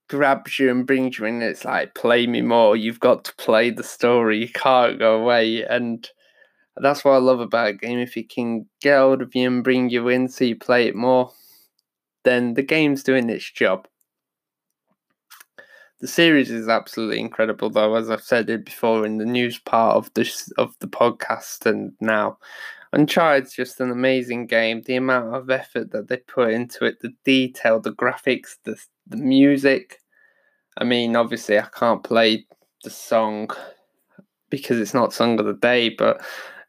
grabs 0.09 0.59
you 0.59 0.71
and 0.71 0.87
brings 0.87 1.19
you 1.19 1.25
in 1.25 1.41
it's 1.41 1.65
like 1.65 1.95
play 1.95 2.27
me 2.27 2.41
more. 2.41 2.75
You've 2.75 2.99
got 2.99 3.23
to 3.25 3.35
play 3.35 3.69
the 3.69 3.83
story. 3.83 4.39
You 4.39 4.49
can't 4.49 4.99
go 4.99 5.21
away. 5.21 5.63
And 5.63 6.09
that's 6.77 7.03
what 7.03 7.11
i 7.11 7.17
love 7.17 7.39
about 7.39 7.69
a 7.69 7.73
game. 7.73 7.99
If 7.99 8.17
it 8.17 8.29
can 8.29 8.65
get 8.81 8.99
hold 8.99 9.21
of 9.21 9.35
you 9.35 9.47
and 9.47 9.63
bring 9.63 9.89
you 9.89 10.07
in 10.07 10.27
so 10.27 10.45
you 10.45 10.55
play 10.55 10.87
it 10.87 10.95
more 10.95 11.31
then 12.23 12.53
the 12.53 12.63
game's 12.63 13.03
doing 13.03 13.29
its 13.29 13.49
job. 13.49 13.87
The 15.99 16.07
series 16.07 16.49
is 16.49 16.69
absolutely 16.69 17.19
incredible, 17.19 17.69
though, 17.69 17.95
as 17.95 18.09
I've 18.09 18.23
said 18.23 18.49
it 18.49 18.65
before 18.65 19.05
in 19.05 19.17
the 19.17 19.25
news 19.25 19.59
part 19.59 19.97
of 19.97 20.13
this 20.13 20.49
of 20.57 20.75
the 20.79 20.87
podcast, 20.87 21.65
and 21.65 21.93
now. 21.99 22.37
Uncharted's 22.93 23.53
just 23.53 23.79
an 23.79 23.91
amazing 23.91 24.47
game. 24.47 24.81
The 24.81 24.95
amount 24.95 25.35
of 25.35 25.49
effort 25.49 25.91
that 25.91 26.07
they 26.07 26.17
put 26.17 26.51
into 26.51 26.85
it, 26.85 26.99
the 27.01 27.13
detail, 27.23 27.79
the 27.79 27.93
graphics, 27.93 28.57
the 28.63 28.77
the 29.07 29.17
music. 29.17 29.99
I 30.77 30.83
mean, 30.83 31.15
obviously, 31.15 31.59
I 31.59 31.67
can't 31.73 32.03
play 32.03 32.45
the 32.83 32.89
song 32.89 33.49
because 34.49 34.79
it's 34.79 34.93
not 34.93 35.13
song 35.13 35.39
of 35.39 35.45
the 35.45 35.53
day, 35.53 35.89
but 35.89 36.21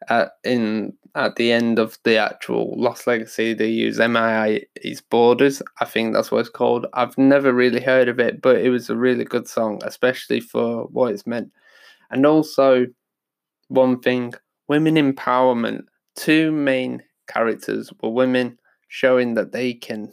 at, 0.09 0.33
in 0.43 0.93
at 1.15 1.35
the 1.35 1.51
end 1.51 1.77
of 1.77 1.97
the 2.03 2.17
actual 2.17 2.73
Lost 2.79 3.05
Legacy, 3.07 3.53
they 3.53 3.67
use 3.67 3.97
MIA's 3.97 5.01
Borders. 5.01 5.61
I 5.79 5.85
think 5.85 6.13
that's 6.13 6.31
what 6.31 6.39
it's 6.39 6.49
called. 6.49 6.85
I've 6.93 7.17
never 7.17 7.51
really 7.51 7.81
heard 7.81 8.07
of 8.07 8.19
it, 8.19 8.41
but 8.41 8.57
it 8.57 8.69
was 8.69 8.89
a 8.89 8.95
really 8.95 9.25
good 9.25 9.47
song, 9.47 9.81
especially 9.83 10.39
for 10.39 10.85
what 10.85 11.11
it's 11.13 11.27
meant. 11.27 11.51
And 12.11 12.25
also, 12.25 12.87
one 13.67 13.99
thing 13.99 14.33
women 14.67 14.95
empowerment. 14.95 15.83
Two 16.15 16.51
main 16.51 17.03
characters 17.27 17.91
were 18.01 18.09
women, 18.09 18.57
showing 18.87 19.35
that 19.35 19.51
they 19.51 19.73
can, 19.73 20.11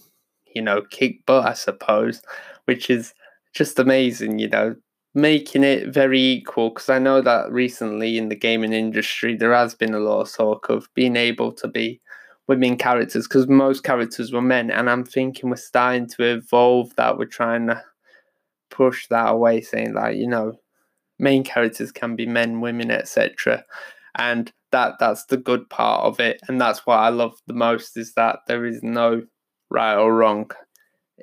you 0.54 0.62
know, 0.62 0.82
kick 0.82 1.26
butt, 1.26 1.46
I 1.46 1.54
suppose, 1.54 2.22
which 2.66 2.90
is 2.90 3.12
just 3.54 3.78
amazing, 3.78 4.38
you 4.38 4.48
know, 4.48 4.76
making 5.14 5.64
it 5.64 5.88
very 5.92 6.20
equal 6.20 6.70
because 6.70 6.88
I 6.88 6.98
know 6.98 7.20
that 7.22 7.50
recently 7.50 8.18
in 8.18 8.28
the 8.28 8.36
gaming 8.36 8.72
industry 8.72 9.34
there 9.34 9.52
has 9.54 9.74
been 9.74 9.94
a 9.94 9.98
lot 9.98 10.20
of 10.20 10.32
talk 10.32 10.68
of 10.68 10.88
being 10.94 11.16
able 11.16 11.52
to 11.52 11.66
be 11.66 12.00
women 12.46 12.76
characters 12.76 13.26
because 13.26 13.48
most 13.48 13.84
characters 13.84 14.32
were 14.32 14.42
men, 14.42 14.70
and 14.70 14.88
I'm 14.90 15.04
thinking 15.04 15.50
we're 15.50 15.56
starting 15.56 16.08
to 16.08 16.24
evolve 16.24 16.94
that. 16.96 17.18
We're 17.18 17.26
trying 17.26 17.66
to 17.68 17.82
push 18.70 19.06
that 19.08 19.28
away, 19.28 19.60
saying 19.60 19.94
like 19.94 20.16
you 20.16 20.26
know, 20.26 20.58
main 21.18 21.44
characters 21.44 21.92
can 21.92 22.16
be 22.16 22.26
men, 22.26 22.60
women, 22.60 22.90
etc. 22.90 23.64
And 24.18 24.52
that 24.72 24.94
that's 24.98 25.24
the 25.26 25.36
good 25.36 25.70
part 25.70 26.04
of 26.04 26.20
it, 26.20 26.40
and 26.48 26.60
that's 26.60 26.86
what 26.86 26.98
I 26.98 27.08
love 27.08 27.34
the 27.46 27.54
most 27.54 27.96
is 27.96 28.14
that 28.14 28.40
there 28.48 28.66
is 28.66 28.82
no 28.82 29.22
right 29.70 29.96
or 29.96 30.14
wrong. 30.14 30.50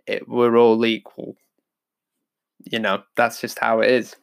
It, 0.08 0.28
we're 0.28 0.58
all 0.58 0.86
equal 0.86 1.36
you 2.66 2.80
know, 2.80 3.04
that's 3.16 3.40
just 3.42 3.60
how 3.60 3.80
it 3.82 3.92
is. 3.92 4.16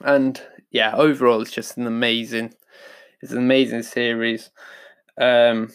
And 0.00 0.40
yeah, 0.70 0.94
overall, 0.94 1.40
it's 1.40 1.50
just 1.50 1.76
an 1.76 1.86
amazing, 1.86 2.54
it's 3.20 3.32
an 3.32 3.38
amazing 3.38 3.82
series. 3.82 4.50
Um, 5.18 5.70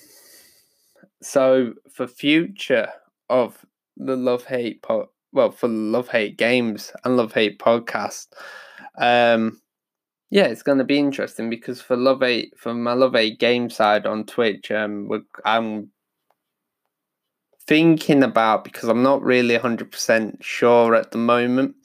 so 1.22 1.74
for 1.92 2.08
future 2.08 2.90
of 3.30 3.66
the 3.96 4.16
Love 4.16 4.46
Hate 4.46 4.82
po- 4.82 5.12
well, 5.32 5.52
for 5.52 5.68
Love 5.68 6.10
Hate 6.10 6.38
games 6.38 6.92
and 7.04 7.18
Love 7.18 7.34
Hate 7.34 7.60
podcast, 7.60 8.28
um, 9.00 9.60
yeah, 10.30 10.46
it's 10.46 10.64
going 10.64 10.78
to 10.78 10.84
be 10.84 10.98
interesting 10.98 11.50
because 11.50 11.82
for 11.82 11.96
Love 11.96 12.22
Hate, 12.22 12.54
for 12.58 12.74
my 12.74 12.94
Love 12.94 13.14
Hate 13.14 13.40
game 13.40 13.70
side 13.70 14.06
on 14.06 14.26
Twitch, 14.26 14.72
um, 14.72 15.10
I'm 15.46 15.92
thinking 17.68 18.24
about 18.24 18.64
because 18.64 18.90
I'm 18.90 19.04
not 19.04 19.22
really 19.24 19.58
100% 19.58 20.44
sure 20.44 20.96
at 20.96 21.12
the 21.12 21.18
moment. 21.18 21.76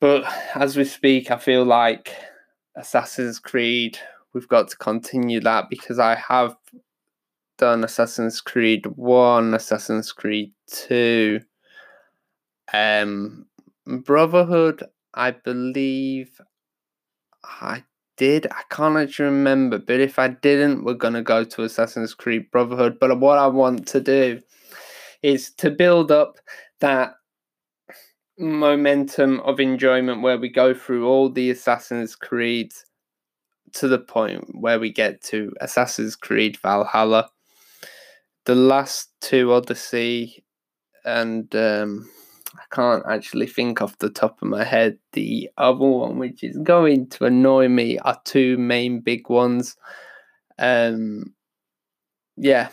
But 0.00 0.24
as 0.54 0.76
we 0.76 0.84
speak, 0.84 1.30
I 1.30 1.36
feel 1.36 1.64
like 1.64 2.14
Assassin's 2.76 3.38
Creed, 3.38 3.98
we've 4.32 4.48
got 4.48 4.68
to 4.68 4.76
continue 4.76 5.40
that 5.40 5.68
because 5.68 5.98
I 5.98 6.14
have 6.14 6.56
done 7.58 7.84
Assassin's 7.84 8.40
Creed 8.40 8.86
1, 8.86 9.54
Assassin's 9.54 10.12
Creed 10.12 10.52
2, 10.68 11.40
um, 12.72 13.46
Brotherhood, 13.86 14.84
I 15.12 15.32
believe 15.32 16.40
I 17.44 17.84
did. 18.16 18.46
I 18.50 18.62
can't 18.70 18.96
actually 18.96 19.26
remember, 19.26 19.78
but 19.78 20.00
if 20.00 20.18
I 20.18 20.28
didn't, 20.28 20.84
we're 20.84 20.94
gonna 20.94 21.22
go 21.22 21.44
to 21.44 21.62
Assassin's 21.62 22.14
Creed 22.14 22.50
Brotherhood. 22.50 22.98
But 23.00 23.18
what 23.18 23.38
I 23.38 23.46
want 23.46 23.86
to 23.88 24.00
do 24.00 24.40
is 25.22 25.50
to 25.54 25.70
build 25.70 26.10
up 26.10 26.38
that 26.80 27.14
momentum 28.38 29.40
of 29.40 29.60
enjoyment 29.60 30.22
where 30.22 30.38
we 30.38 30.48
go 30.48 30.72
through 30.74 31.06
all 31.06 31.28
the 31.28 31.50
Assassin's 31.50 32.16
Creeds 32.16 32.84
to 33.72 33.88
the 33.88 33.98
point 33.98 34.44
where 34.52 34.80
we 34.80 34.90
get 34.90 35.22
to 35.22 35.52
Assassin's 35.60 36.16
Creed 36.16 36.56
Valhalla. 36.58 37.30
The 38.46 38.54
last 38.54 39.10
two 39.20 39.52
Odyssey 39.52 40.44
and 41.04 41.54
um, 41.54 42.08
I 42.54 42.74
can't 42.74 43.04
actually 43.08 43.46
think 43.46 43.80
off 43.80 43.98
the 43.98 44.10
top 44.10 44.40
of 44.42 44.48
my 44.48 44.64
head. 44.64 44.98
The 45.12 45.50
other 45.58 45.84
one, 45.84 46.18
which 46.18 46.42
is 46.42 46.56
going 46.58 47.08
to 47.10 47.26
annoy 47.26 47.68
me, 47.68 47.98
are 47.98 48.20
two 48.24 48.58
main 48.58 49.00
big 49.00 49.28
ones. 49.28 49.76
Um, 50.58 51.34
yeah, 52.36 52.68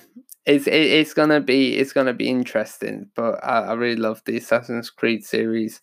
it's 0.46 0.68
it, 0.68 0.74
it's 0.74 1.14
gonna 1.14 1.42
be 1.42 1.76
it's 1.76 1.94
gonna 1.94 2.14
be 2.14 2.30
interesting. 2.30 3.10
But 3.16 3.44
I, 3.44 3.66
I 3.66 3.74
really 3.74 3.98
love 3.98 4.22
the 4.26 4.38
Assassin's 4.38 4.90
Creed 4.90 5.24
series. 5.26 5.82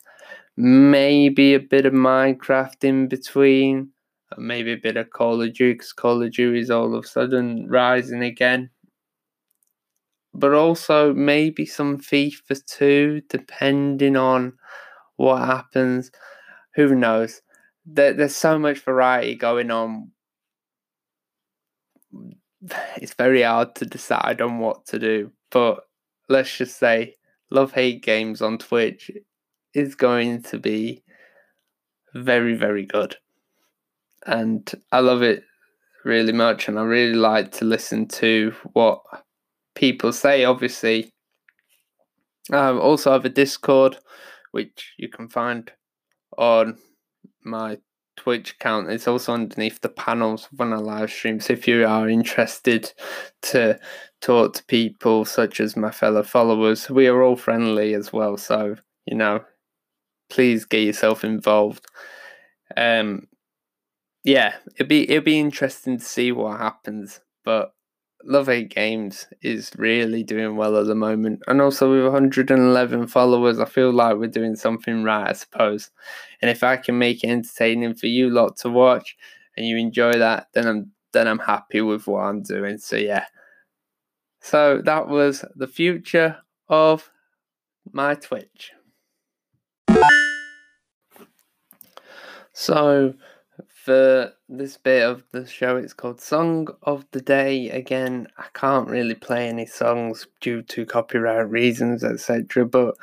Maybe 0.57 1.53
a 1.53 1.59
bit 1.59 1.85
of 1.85 1.93
Minecraft 1.93 2.83
in 2.83 3.07
between, 3.07 3.89
maybe 4.37 4.73
a 4.73 4.77
bit 4.77 4.97
of 4.97 5.09
Call 5.11 5.41
of 5.41 5.53
Duty 5.53 5.73
because 5.73 5.93
Call 5.93 6.23
of 6.23 6.31
Duty 6.31 6.59
is 6.59 6.71
all 6.71 6.95
of 6.95 7.03
a 7.03 7.07
sudden 7.07 7.67
rising 7.67 8.23
again. 8.23 8.69
But 10.37 10.53
also 10.53 11.13
maybe 11.13 11.65
some 11.65 11.97
FIFA 11.97 12.65
2, 12.65 13.21
depending 13.29 14.17
on 14.17 14.53
what 15.15 15.45
happens. 15.45 16.11
Who 16.75 16.93
knows? 16.93 17.41
There, 17.85 18.13
there's 18.13 18.35
so 18.35 18.59
much 18.59 18.79
variety 18.79 19.35
going 19.35 19.71
on. 19.71 20.11
It's 22.97 23.13
very 23.13 23.43
hard 23.43 23.75
to 23.75 23.85
decide 23.85 24.41
on 24.41 24.57
what 24.57 24.87
to 24.87 24.97
do. 24.97 25.31
But 25.51 25.81
let's 26.27 26.57
just 26.57 26.79
say 26.79 27.15
Love 27.51 27.73
Hate 27.73 28.01
Games 28.03 28.41
on 28.41 28.57
Twitch 28.57 29.11
is 29.73 29.93
going 29.93 30.41
to 30.43 30.57
be 30.57 31.03
very, 32.15 32.55
very 32.55 32.85
good. 32.85 33.17
And 34.25 34.69
I 34.91 34.99
love 35.01 35.21
it 35.21 35.43
really 36.03 36.33
much. 36.33 36.67
And 36.67 36.79
I 36.79 36.83
really 36.83 37.13
like 37.13 37.51
to 37.53 37.65
listen 37.65 38.07
to 38.07 38.55
what 38.73 39.01
people 39.75 40.11
say. 40.11 40.43
Obviously, 40.43 41.09
I 42.51 42.71
also 42.71 43.11
have 43.11 43.25
a 43.25 43.29
Discord, 43.29 43.97
which 44.51 44.93
you 44.97 45.09
can 45.09 45.27
find 45.29 45.71
on 46.37 46.77
my 47.43 47.77
Twitch 48.17 48.51
account. 48.51 48.89
It's 48.89 49.07
also 49.07 49.33
underneath 49.33 49.81
the 49.81 49.89
panels 49.89 50.47
when 50.55 50.73
I 50.73 50.77
live 50.77 51.11
stream. 51.11 51.39
So 51.39 51.53
if 51.53 51.67
you 51.67 51.85
are 51.85 52.07
interested 52.09 52.91
to 53.43 53.79
talk 54.21 54.53
to 54.53 54.63
people 54.65 55.25
such 55.25 55.59
as 55.59 55.75
my 55.75 55.91
fellow 55.91 56.23
followers, 56.23 56.89
we 56.89 57.07
are 57.07 57.21
all 57.21 57.35
friendly 57.35 57.93
as 57.93 58.13
well. 58.13 58.37
So, 58.37 58.75
you 59.05 59.15
know, 59.15 59.43
please 60.29 60.65
get 60.65 60.83
yourself 60.83 61.23
involved. 61.23 61.85
Um 62.77 63.27
yeah, 64.23 64.55
it'd 64.75 64.87
be 64.87 65.09
it'd 65.09 65.23
be 65.23 65.39
interesting 65.39 65.99
to 65.99 66.03
see 66.03 66.31
what 66.31 66.59
happens. 66.59 67.19
But 67.43 67.74
Love 68.27 68.47
Hate 68.47 68.69
Games 68.73 69.27
is 69.43 69.71
really 69.77 70.23
doing 70.23 70.55
well 70.55 70.77
at 70.77 70.87
the 70.87 70.95
moment. 70.95 71.43
And 71.47 71.61
also 71.61 71.91
with 71.91 72.03
111 72.11 73.07
followers, 73.07 73.59
I 73.59 73.65
feel 73.65 73.91
like 73.91 74.17
we're 74.17 74.27
doing 74.27 74.55
something 74.55 75.03
right, 75.03 75.29
I 75.29 75.33
suppose. 75.33 75.91
And 76.41 76.49
if 76.49 76.63
I 76.63 76.77
can 76.77 76.97
make 76.97 77.23
it 77.23 77.29
entertaining 77.29 77.93
for 77.93 78.07
you 78.07 78.29
lot 78.29 78.57
to 78.57 78.69
watch 78.69 79.15
and 79.55 79.65
you 79.67 79.77
enjoy 79.77 80.13
that, 80.13 80.47
then 80.53 80.67
I'm 80.67 80.91
then 81.13 81.27
I'm 81.27 81.39
happy 81.39 81.81
with 81.81 82.07
what 82.07 82.21
I'm 82.21 82.41
doing. 82.41 82.77
So 82.77 82.97
yeah. 82.97 83.25
So 84.41 84.81
that 84.83 85.07
was 85.07 85.45
the 85.55 85.67
future 85.67 86.37
of 86.67 87.11
my 87.91 88.15
Twitch. 88.15 88.71
So 92.53 93.13
for 93.85 94.33
this 94.49 94.77
bit 94.77 95.03
of 95.03 95.23
the 95.31 95.45
show. 95.45 95.77
It's 95.77 95.93
called 95.93 96.19
Song 96.19 96.67
of 96.81 97.05
the 97.11 97.21
Day. 97.21 97.69
Again, 97.69 98.27
I 98.35 98.45
can't 98.55 98.89
really 98.89 99.13
play 99.13 99.47
any 99.47 99.67
songs 99.67 100.25
due 100.41 100.63
to 100.63 100.87
copyright 100.87 101.47
reasons, 101.51 102.03
etc. 102.03 102.65
But 102.65 102.95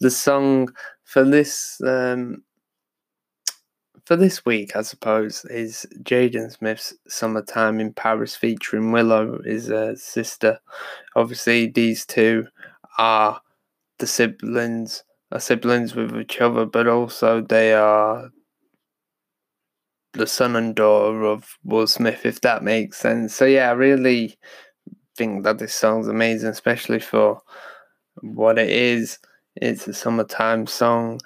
the 0.00 0.10
song 0.10 0.72
for 1.04 1.24
this 1.24 1.78
um, 1.86 2.42
for 4.06 4.16
this 4.16 4.46
week, 4.46 4.74
I 4.74 4.80
suppose, 4.80 5.44
is 5.44 5.86
Jaden 6.02 6.50
Smith's 6.50 6.94
"Summertime 7.06 7.78
in 7.78 7.92
Paris" 7.92 8.34
featuring 8.34 8.92
Willow, 8.92 9.42
his 9.44 9.70
uh, 9.70 9.94
sister. 9.94 10.58
Obviously, 11.16 11.66
these 11.66 12.06
two 12.06 12.46
are 12.96 13.42
the 13.98 14.06
siblings, 14.06 15.04
are 15.32 15.38
siblings 15.38 15.94
with 15.94 16.16
each 16.16 16.40
other, 16.40 16.64
but 16.64 16.88
also 16.88 17.42
they 17.42 17.74
are 17.74 18.30
the 20.12 20.26
son 20.26 20.56
and 20.56 20.74
daughter 20.74 21.24
of 21.24 21.56
Will 21.64 21.86
Smith, 21.86 22.26
if 22.26 22.40
that 22.40 22.64
makes 22.64 22.98
sense. 22.98 23.34
So 23.34 23.44
yeah, 23.44 23.70
I 23.70 23.72
really 23.72 24.38
think 25.16 25.44
that 25.44 25.58
this 25.58 25.74
song's 25.74 26.08
amazing, 26.08 26.48
especially 26.50 27.00
for 27.00 27.40
what 28.22 28.58
it 28.58 28.70
is. 28.70 29.18
It's 29.56 29.86
a 29.88 29.94
summertime 29.94 30.66
song, 30.66 31.20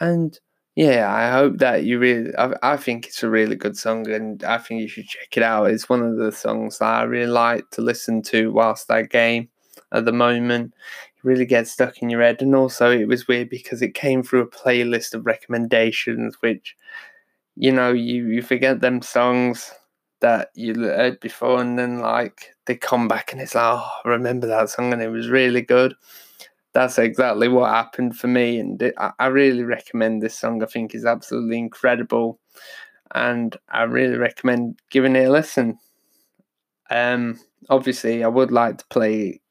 and 0.00 0.38
yeah, 0.76 1.12
I 1.12 1.30
hope 1.30 1.58
that 1.58 1.84
you 1.84 1.98
really. 1.98 2.34
I, 2.36 2.54
I 2.62 2.76
think 2.76 3.06
it's 3.06 3.22
a 3.22 3.30
really 3.30 3.56
good 3.56 3.76
song, 3.76 4.08
and 4.10 4.42
I 4.44 4.58
think 4.58 4.80
you 4.80 4.88
should 4.88 5.06
check 5.06 5.36
it 5.36 5.42
out. 5.42 5.70
It's 5.70 5.88
one 5.88 6.02
of 6.02 6.16
the 6.16 6.32
songs 6.32 6.78
that 6.78 6.86
I 6.86 7.02
really 7.02 7.30
like 7.30 7.68
to 7.72 7.82
listen 7.82 8.22
to 8.22 8.52
whilst 8.52 8.90
I 8.90 9.02
game 9.02 9.48
at 9.92 10.04
the 10.04 10.12
moment. 10.12 10.74
Really 11.22 11.46
gets 11.46 11.70
stuck 11.70 12.02
in 12.02 12.10
your 12.10 12.22
head, 12.22 12.42
and 12.42 12.54
also 12.54 12.90
it 12.90 13.06
was 13.06 13.28
weird 13.28 13.48
because 13.48 13.80
it 13.80 13.94
came 13.94 14.22
through 14.22 14.42
a 14.42 14.46
playlist 14.46 15.14
of 15.14 15.24
recommendations, 15.26 16.36
which 16.40 16.76
you 17.56 17.72
know, 17.72 17.92
you, 17.92 18.26
you 18.26 18.42
forget 18.42 18.80
them 18.80 19.02
songs 19.02 19.72
that 20.20 20.50
you 20.54 20.74
heard 20.74 21.20
before, 21.20 21.60
and 21.60 21.78
then 21.78 21.98
like 22.00 22.54
they 22.66 22.76
come 22.76 23.08
back 23.08 23.32
and 23.32 23.40
it's 23.40 23.54
like, 23.54 23.64
oh, 23.64 23.90
I 24.04 24.08
remember 24.08 24.46
that 24.46 24.70
song 24.70 24.92
and 24.92 25.02
it 25.02 25.08
was 25.08 25.28
really 25.28 25.62
good. 25.62 25.94
That's 26.74 26.98
exactly 26.98 27.48
what 27.48 27.70
happened 27.70 28.16
for 28.16 28.28
me, 28.28 28.58
and 28.58 28.80
it, 28.80 28.94
I, 28.96 29.10
I 29.18 29.26
really 29.26 29.64
recommend 29.64 30.22
this 30.22 30.38
song. 30.38 30.62
I 30.62 30.66
think 30.66 30.94
is 30.94 31.04
absolutely 31.04 31.58
incredible, 31.58 32.38
and 33.14 33.54
I 33.68 33.82
really 33.82 34.16
recommend 34.16 34.78
giving 34.90 35.16
it 35.16 35.28
a 35.28 35.30
listen. 35.30 35.78
Um, 36.90 37.38
obviously, 37.68 38.24
I 38.24 38.28
would 38.28 38.50
like 38.50 38.78
to 38.78 38.86
play 38.88 39.42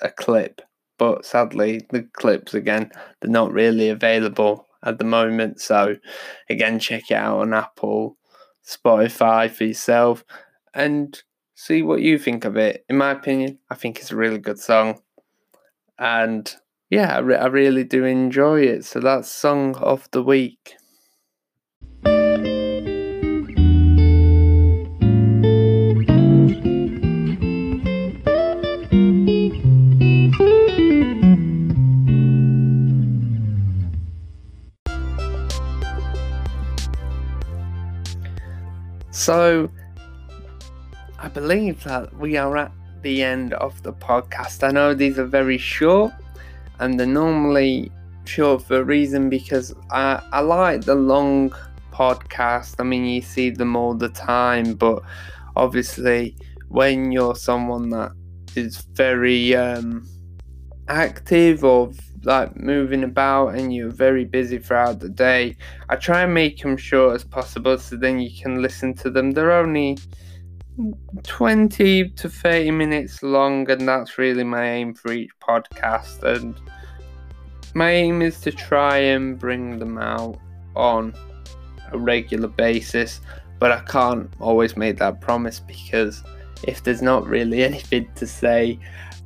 a 0.00 0.10
clip, 0.10 0.62
but 0.98 1.26
sadly, 1.26 1.86
the 1.90 2.04
clips 2.14 2.54
again 2.54 2.90
they're 3.20 3.30
not 3.30 3.52
really 3.52 3.90
available 3.90 4.66
at 4.84 4.98
the 4.98 5.04
moment. 5.04 5.60
So, 5.60 5.96
again, 6.48 6.78
check 6.78 7.10
it 7.10 7.14
out 7.14 7.40
on 7.40 7.54
Apple, 7.54 8.16
Spotify 8.66 9.50
for 9.50 9.64
yourself 9.64 10.24
and 10.74 11.22
see 11.54 11.82
what 11.82 12.02
you 12.02 12.18
think 12.18 12.44
of 12.44 12.56
it. 12.56 12.84
In 12.88 12.96
my 12.96 13.10
opinion, 13.12 13.58
I 13.70 13.74
think 13.74 13.98
it's 13.98 14.12
a 14.12 14.16
really 14.16 14.38
good 14.38 14.58
song. 14.58 15.00
And 15.98 16.54
yeah, 16.88 17.16
I, 17.16 17.18
re- 17.20 17.36
I 17.36 17.46
really 17.46 17.84
do 17.84 18.04
enjoy 18.04 18.62
it. 18.62 18.84
So, 18.84 19.00
that's 19.00 19.30
Song 19.30 19.74
of 19.76 20.08
the 20.12 20.22
Week. 20.22 20.74
So, 39.10 39.70
I 41.18 41.28
believe 41.28 41.82
that 41.84 42.16
we 42.16 42.36
are 42.36 42.56
at 42.56 42.72
the 43.02 43.22
end 43.22 43.54
of 43.54 43.82
the 43.82 43.92
podcast. 43.92 44.66
I 44.66 44.70
know 44.70 44.94
these 44.94 45.18
are 45.18 45.26
very 45.26 45.58
short, 45.58 46.12
and 46.78 46.98
they're 46.98 47.06
normally 47.06 47.90
short 48.24 48.62
for 48.62 48.76
a 48.76 48.84
reason 48.84 49.28
because 49.28 49.74
I, 49.90 50.22
I 50.32 50.40
like 50.40 50.82
the 50.82 50.94
long 50.94 51.50
podcast. 51.92 52.76
I 52.78 52.84
mean, 52.84 53.04
you 53.04 53.22
see 53.22 53.50
them 53.50 53.76
all 53.76 53.94
the 53.94 54.08
time, 54.08 54.74
but 54.74 55.02
obviously, 55.56 56.36
when 56.68 57.10
you're 57.10 57.34
someone 57.34 57.90
that 57.90 58.12
is 58.54 58.78
very 58.92 59.54
um, 59.54 60.08
active 60.88 61.64
or 61.64 61.90
like 62.24 62.56
moving 62.56 63.04
about 63.04 63.54
and 63.54 63.74
you're 63.74 63.90
very 63.90 64.24
busy 64.24 64.58
throughout 64.58 65.00
the 65.00 65.08
day, 65.08 65.56
I 65.88 65.96
try 65.96 66.22
and 66.22 66.34
make 66.34 66.60
them 66.60 66.76
short 66.76 67.14
as 67.14 67.24
possible 67.24 67.78
so 67.78 67.96
then 67.96 68.20
you 68.20 68.30
can 68.30 68.62
listen 68.62 68.94
to 68.94 69.10
them. 69.10 69.32
They're 69.32 69.52
only 69.52 69.98
20 71.24 72.10
to 72.10 72.28
30 72.28 72.70
minutes 72.70 73.22
long, 73.22 73.70
and 73.70 73.86
that's 73.86 74.18
really 74.18 74.44
my 74.44 74.70
aim 74.70 74.94
for 74.94 75.12
each 75.12 75.30
podcast. 75.40 76.22
And 76.22 76.58
my 77.74 77.90
aim 77.90 78.22
is 78.22 78.40
to 78.42 78.52
try 78.52 78.96
and 78.98 79.38
bring 79.38 79.78
them 79.78 79.98
out 79.98 80.38
on 80.76 81.14
a 81.92 81.98
regular 81.98 82.48
basis, 82.48 83.20
but 83.58 83.72
I 83.72 83.80
can't 83.80 84.30
always 84.40 84.76
make 84.76 84.98
that 84.98 85.20
promise 85.20 85.60
because 85.60 86.22
if 86.64 86.82
there's 86.82 87.02
not 87.02 87.26
really 87.26 87.62
anything 87.70 88.08
to 88.16 88.26
say, 88.26 88.78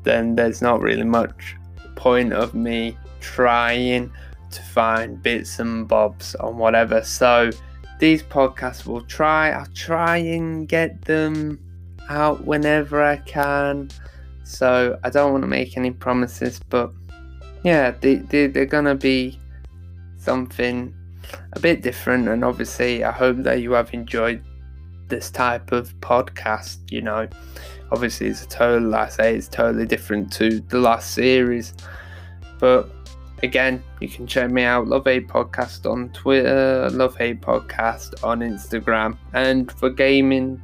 then 0.03 0.35
there's 0.35 0.61
not 0.61 0.81
really 0.81 1.05
much 1.05 1.57
point 1.95 2.33
of 2.33 2.55
me 2.55 2.97
trying 3.21 4.13
to 4.51 4.63
find 4.63 5.23
bits 5.23 5.59
and 5.59 5.89
bobs 5.89 6.35
on 6.37 6.59
whatever. 6.59 7.03
So 7.03 7.51
these 7.99 8.23
podcasts 8.23 8.87
will 8.87 9.03
try, 9.03 9.51
I'll 9.51 9.67
try 9.75 10.19
and 10.19 10.69
get 10.69 11.03
them 11.03 11.59
out 12.09 12.45
whenever 12.45 13.03
I 13.03 13.17
can. 13.19 13.91
So 14.45 14.99
I 15.03 15.11
don't 15.11 15.33
want 15.33 15.43
to 15.43 15.49
make 15.49 15.77
any 15.77 15.91
promises, 15.91 16.61
but 16.69 16.93
yeah, 17.63 17.93
they, 17.93 18.17
they, 18.17 18.47
they're 18.47 18.67
going 18.67 18.85
to 18.85 18.95
be 18.95 19.39
something 20.19 20.95
a 21.53 21.61
bit 21.61 21.83
different. 21.83 22.29
And 22.29 22.45
obviously, 22.45 23.05
I 23.05 23.11
hope 23.11 23.39
that 23.39 23.63
you 23.63 23.73
have 23.73 23.93
enjoyed 23.95 24.45
this 25.09 25.31
type 25.31 25.73
of 25.73 25.95
podcast. 26.01 26.91
You 26.91 27.03
know, 27.03 27.29
obviously, 27.95 28.27
it's 28.27 28.43
a 28.43 28.49
total, 28.49 28.93
I 28.93 29.09
say, 29.09 29.37
it's 29.37 29.47
totally 29.47 29.87
different 29.87 30.33
to 30.33 30.59
the 30.59 30.81
last 30.81 31.13
series. 31.13 31.75
But 32.59 32.91
again, 33.45 33.85
you 34.01 34.09
can 34.09 34.27
check 34.27 34.51
me 34.51 34.65
out, 34.65 34.89
Love 34.89 35.05
Hate 35.05 35.29
Podcast 35.29 35.89
on 35.89 36.09
Twitter, 36.09 36.91
Love 36.91 37.17
Hate 37.17 37.41
Podcast 37.41 38.25
on 38.25 38.41
Instagram, 38.41 39.17
and 39.33 39.71
for 39.71 39.91
gaming 39.91 40.61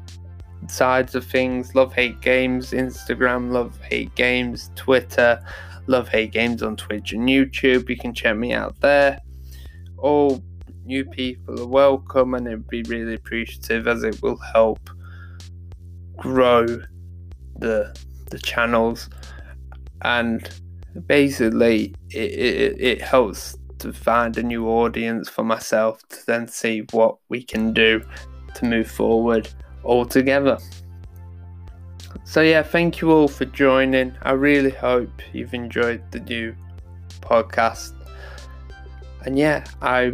sides 0.66 1.14
of 1.14 1.24
things, 1.24 1.76
Love 1.76 1.94
Hate 1.94 2.20
Games, 2.20 2.72
Instagram, 2.72 3.52
Love 3.52 3.80
Hate 3.82 4.12
Games, 4.16 4.72
Twitter, 4.74 5.40
Love 5.86 6.08
Hate 6.08 6.32
Games 6.32 6.64
on 6.64 6.74
Twitch 6.74 7.12
and 7.12 7.28
YouTube. 7.28 7.88
You 7.88 7.96
can 7.96 8.12
check 8.12 8.36
me 8.36 8.52
out 8.52 8.74
there. 8.80 9.20
All 9.98 10.42
new 10.84 11.04
people 11.04 11.60
are 11.60 11.68
welcome, 11.68 12.34
and 12.34 12.48
it'd 12.48 12.66
be 12.66 12.82
really 12.88 13.14
appreciative 13.14 13.86
as 13.86 14.02
it 14.02 14.20
will 14.20 14.40
help 14.52 14.90
grow 16.16 16.66
the 17.60 17.96
the 18.30 18.38
channels 18.38 19.08
and 20.02 20.50
basically 21.06 21.94
it, 22.10 22.32
it, 22.32 22.80
it 22.80 23.02
helps 23.02 23.56
to 23.78 23.92
find 23.92 24.36
a 24.36 24.42
new 24.42 24.68
audience 24.68 25.28
for 25.28 25.42
myself 25.42 26.06
to 26.08 26.26
then 26.26 26.46
see 26.46 26.84
what 26.92 27.16
we 27.28 27.42
can 27.42 27.72
do 27.72 28.02
to 28.54 28.64
move 28.64 28.90
forward 28.90 29.48
all 29.82 30.04
together. 30.04 30.58
So, 32.24 32.42
yeah, 32.42 32.62
thank 32.62 33.00
you 33.00 33.10
all 33.10 33.28
for 33.28 33.44
joining. 33.46 34.14
I 34.22 34.32
really 34.32 34.70
hope 34.70 35.10
you've 35.32 35.54
enjoyed 35.54 36.02
the 36.12 36.20
new 36.20 36.54
podcast. 37.20 37.94
And 39.24 39.38
yeah, 39.38 39.64
I 39.80 40.12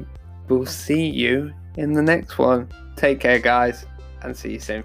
will 0.48 0.66
see 0.66 1.06
you 1.06 1.52
in 1.76 1.92
the 1.92 2.02
next 2.02 2.38
one. 2.38 2.68
Take 2.96 3.20
care, 3.20 3.38
guys, 3.38 3.84
and 4.22 4.36
see 4.36 4.52
you 4.52 4.60
soon. 4.60 4.84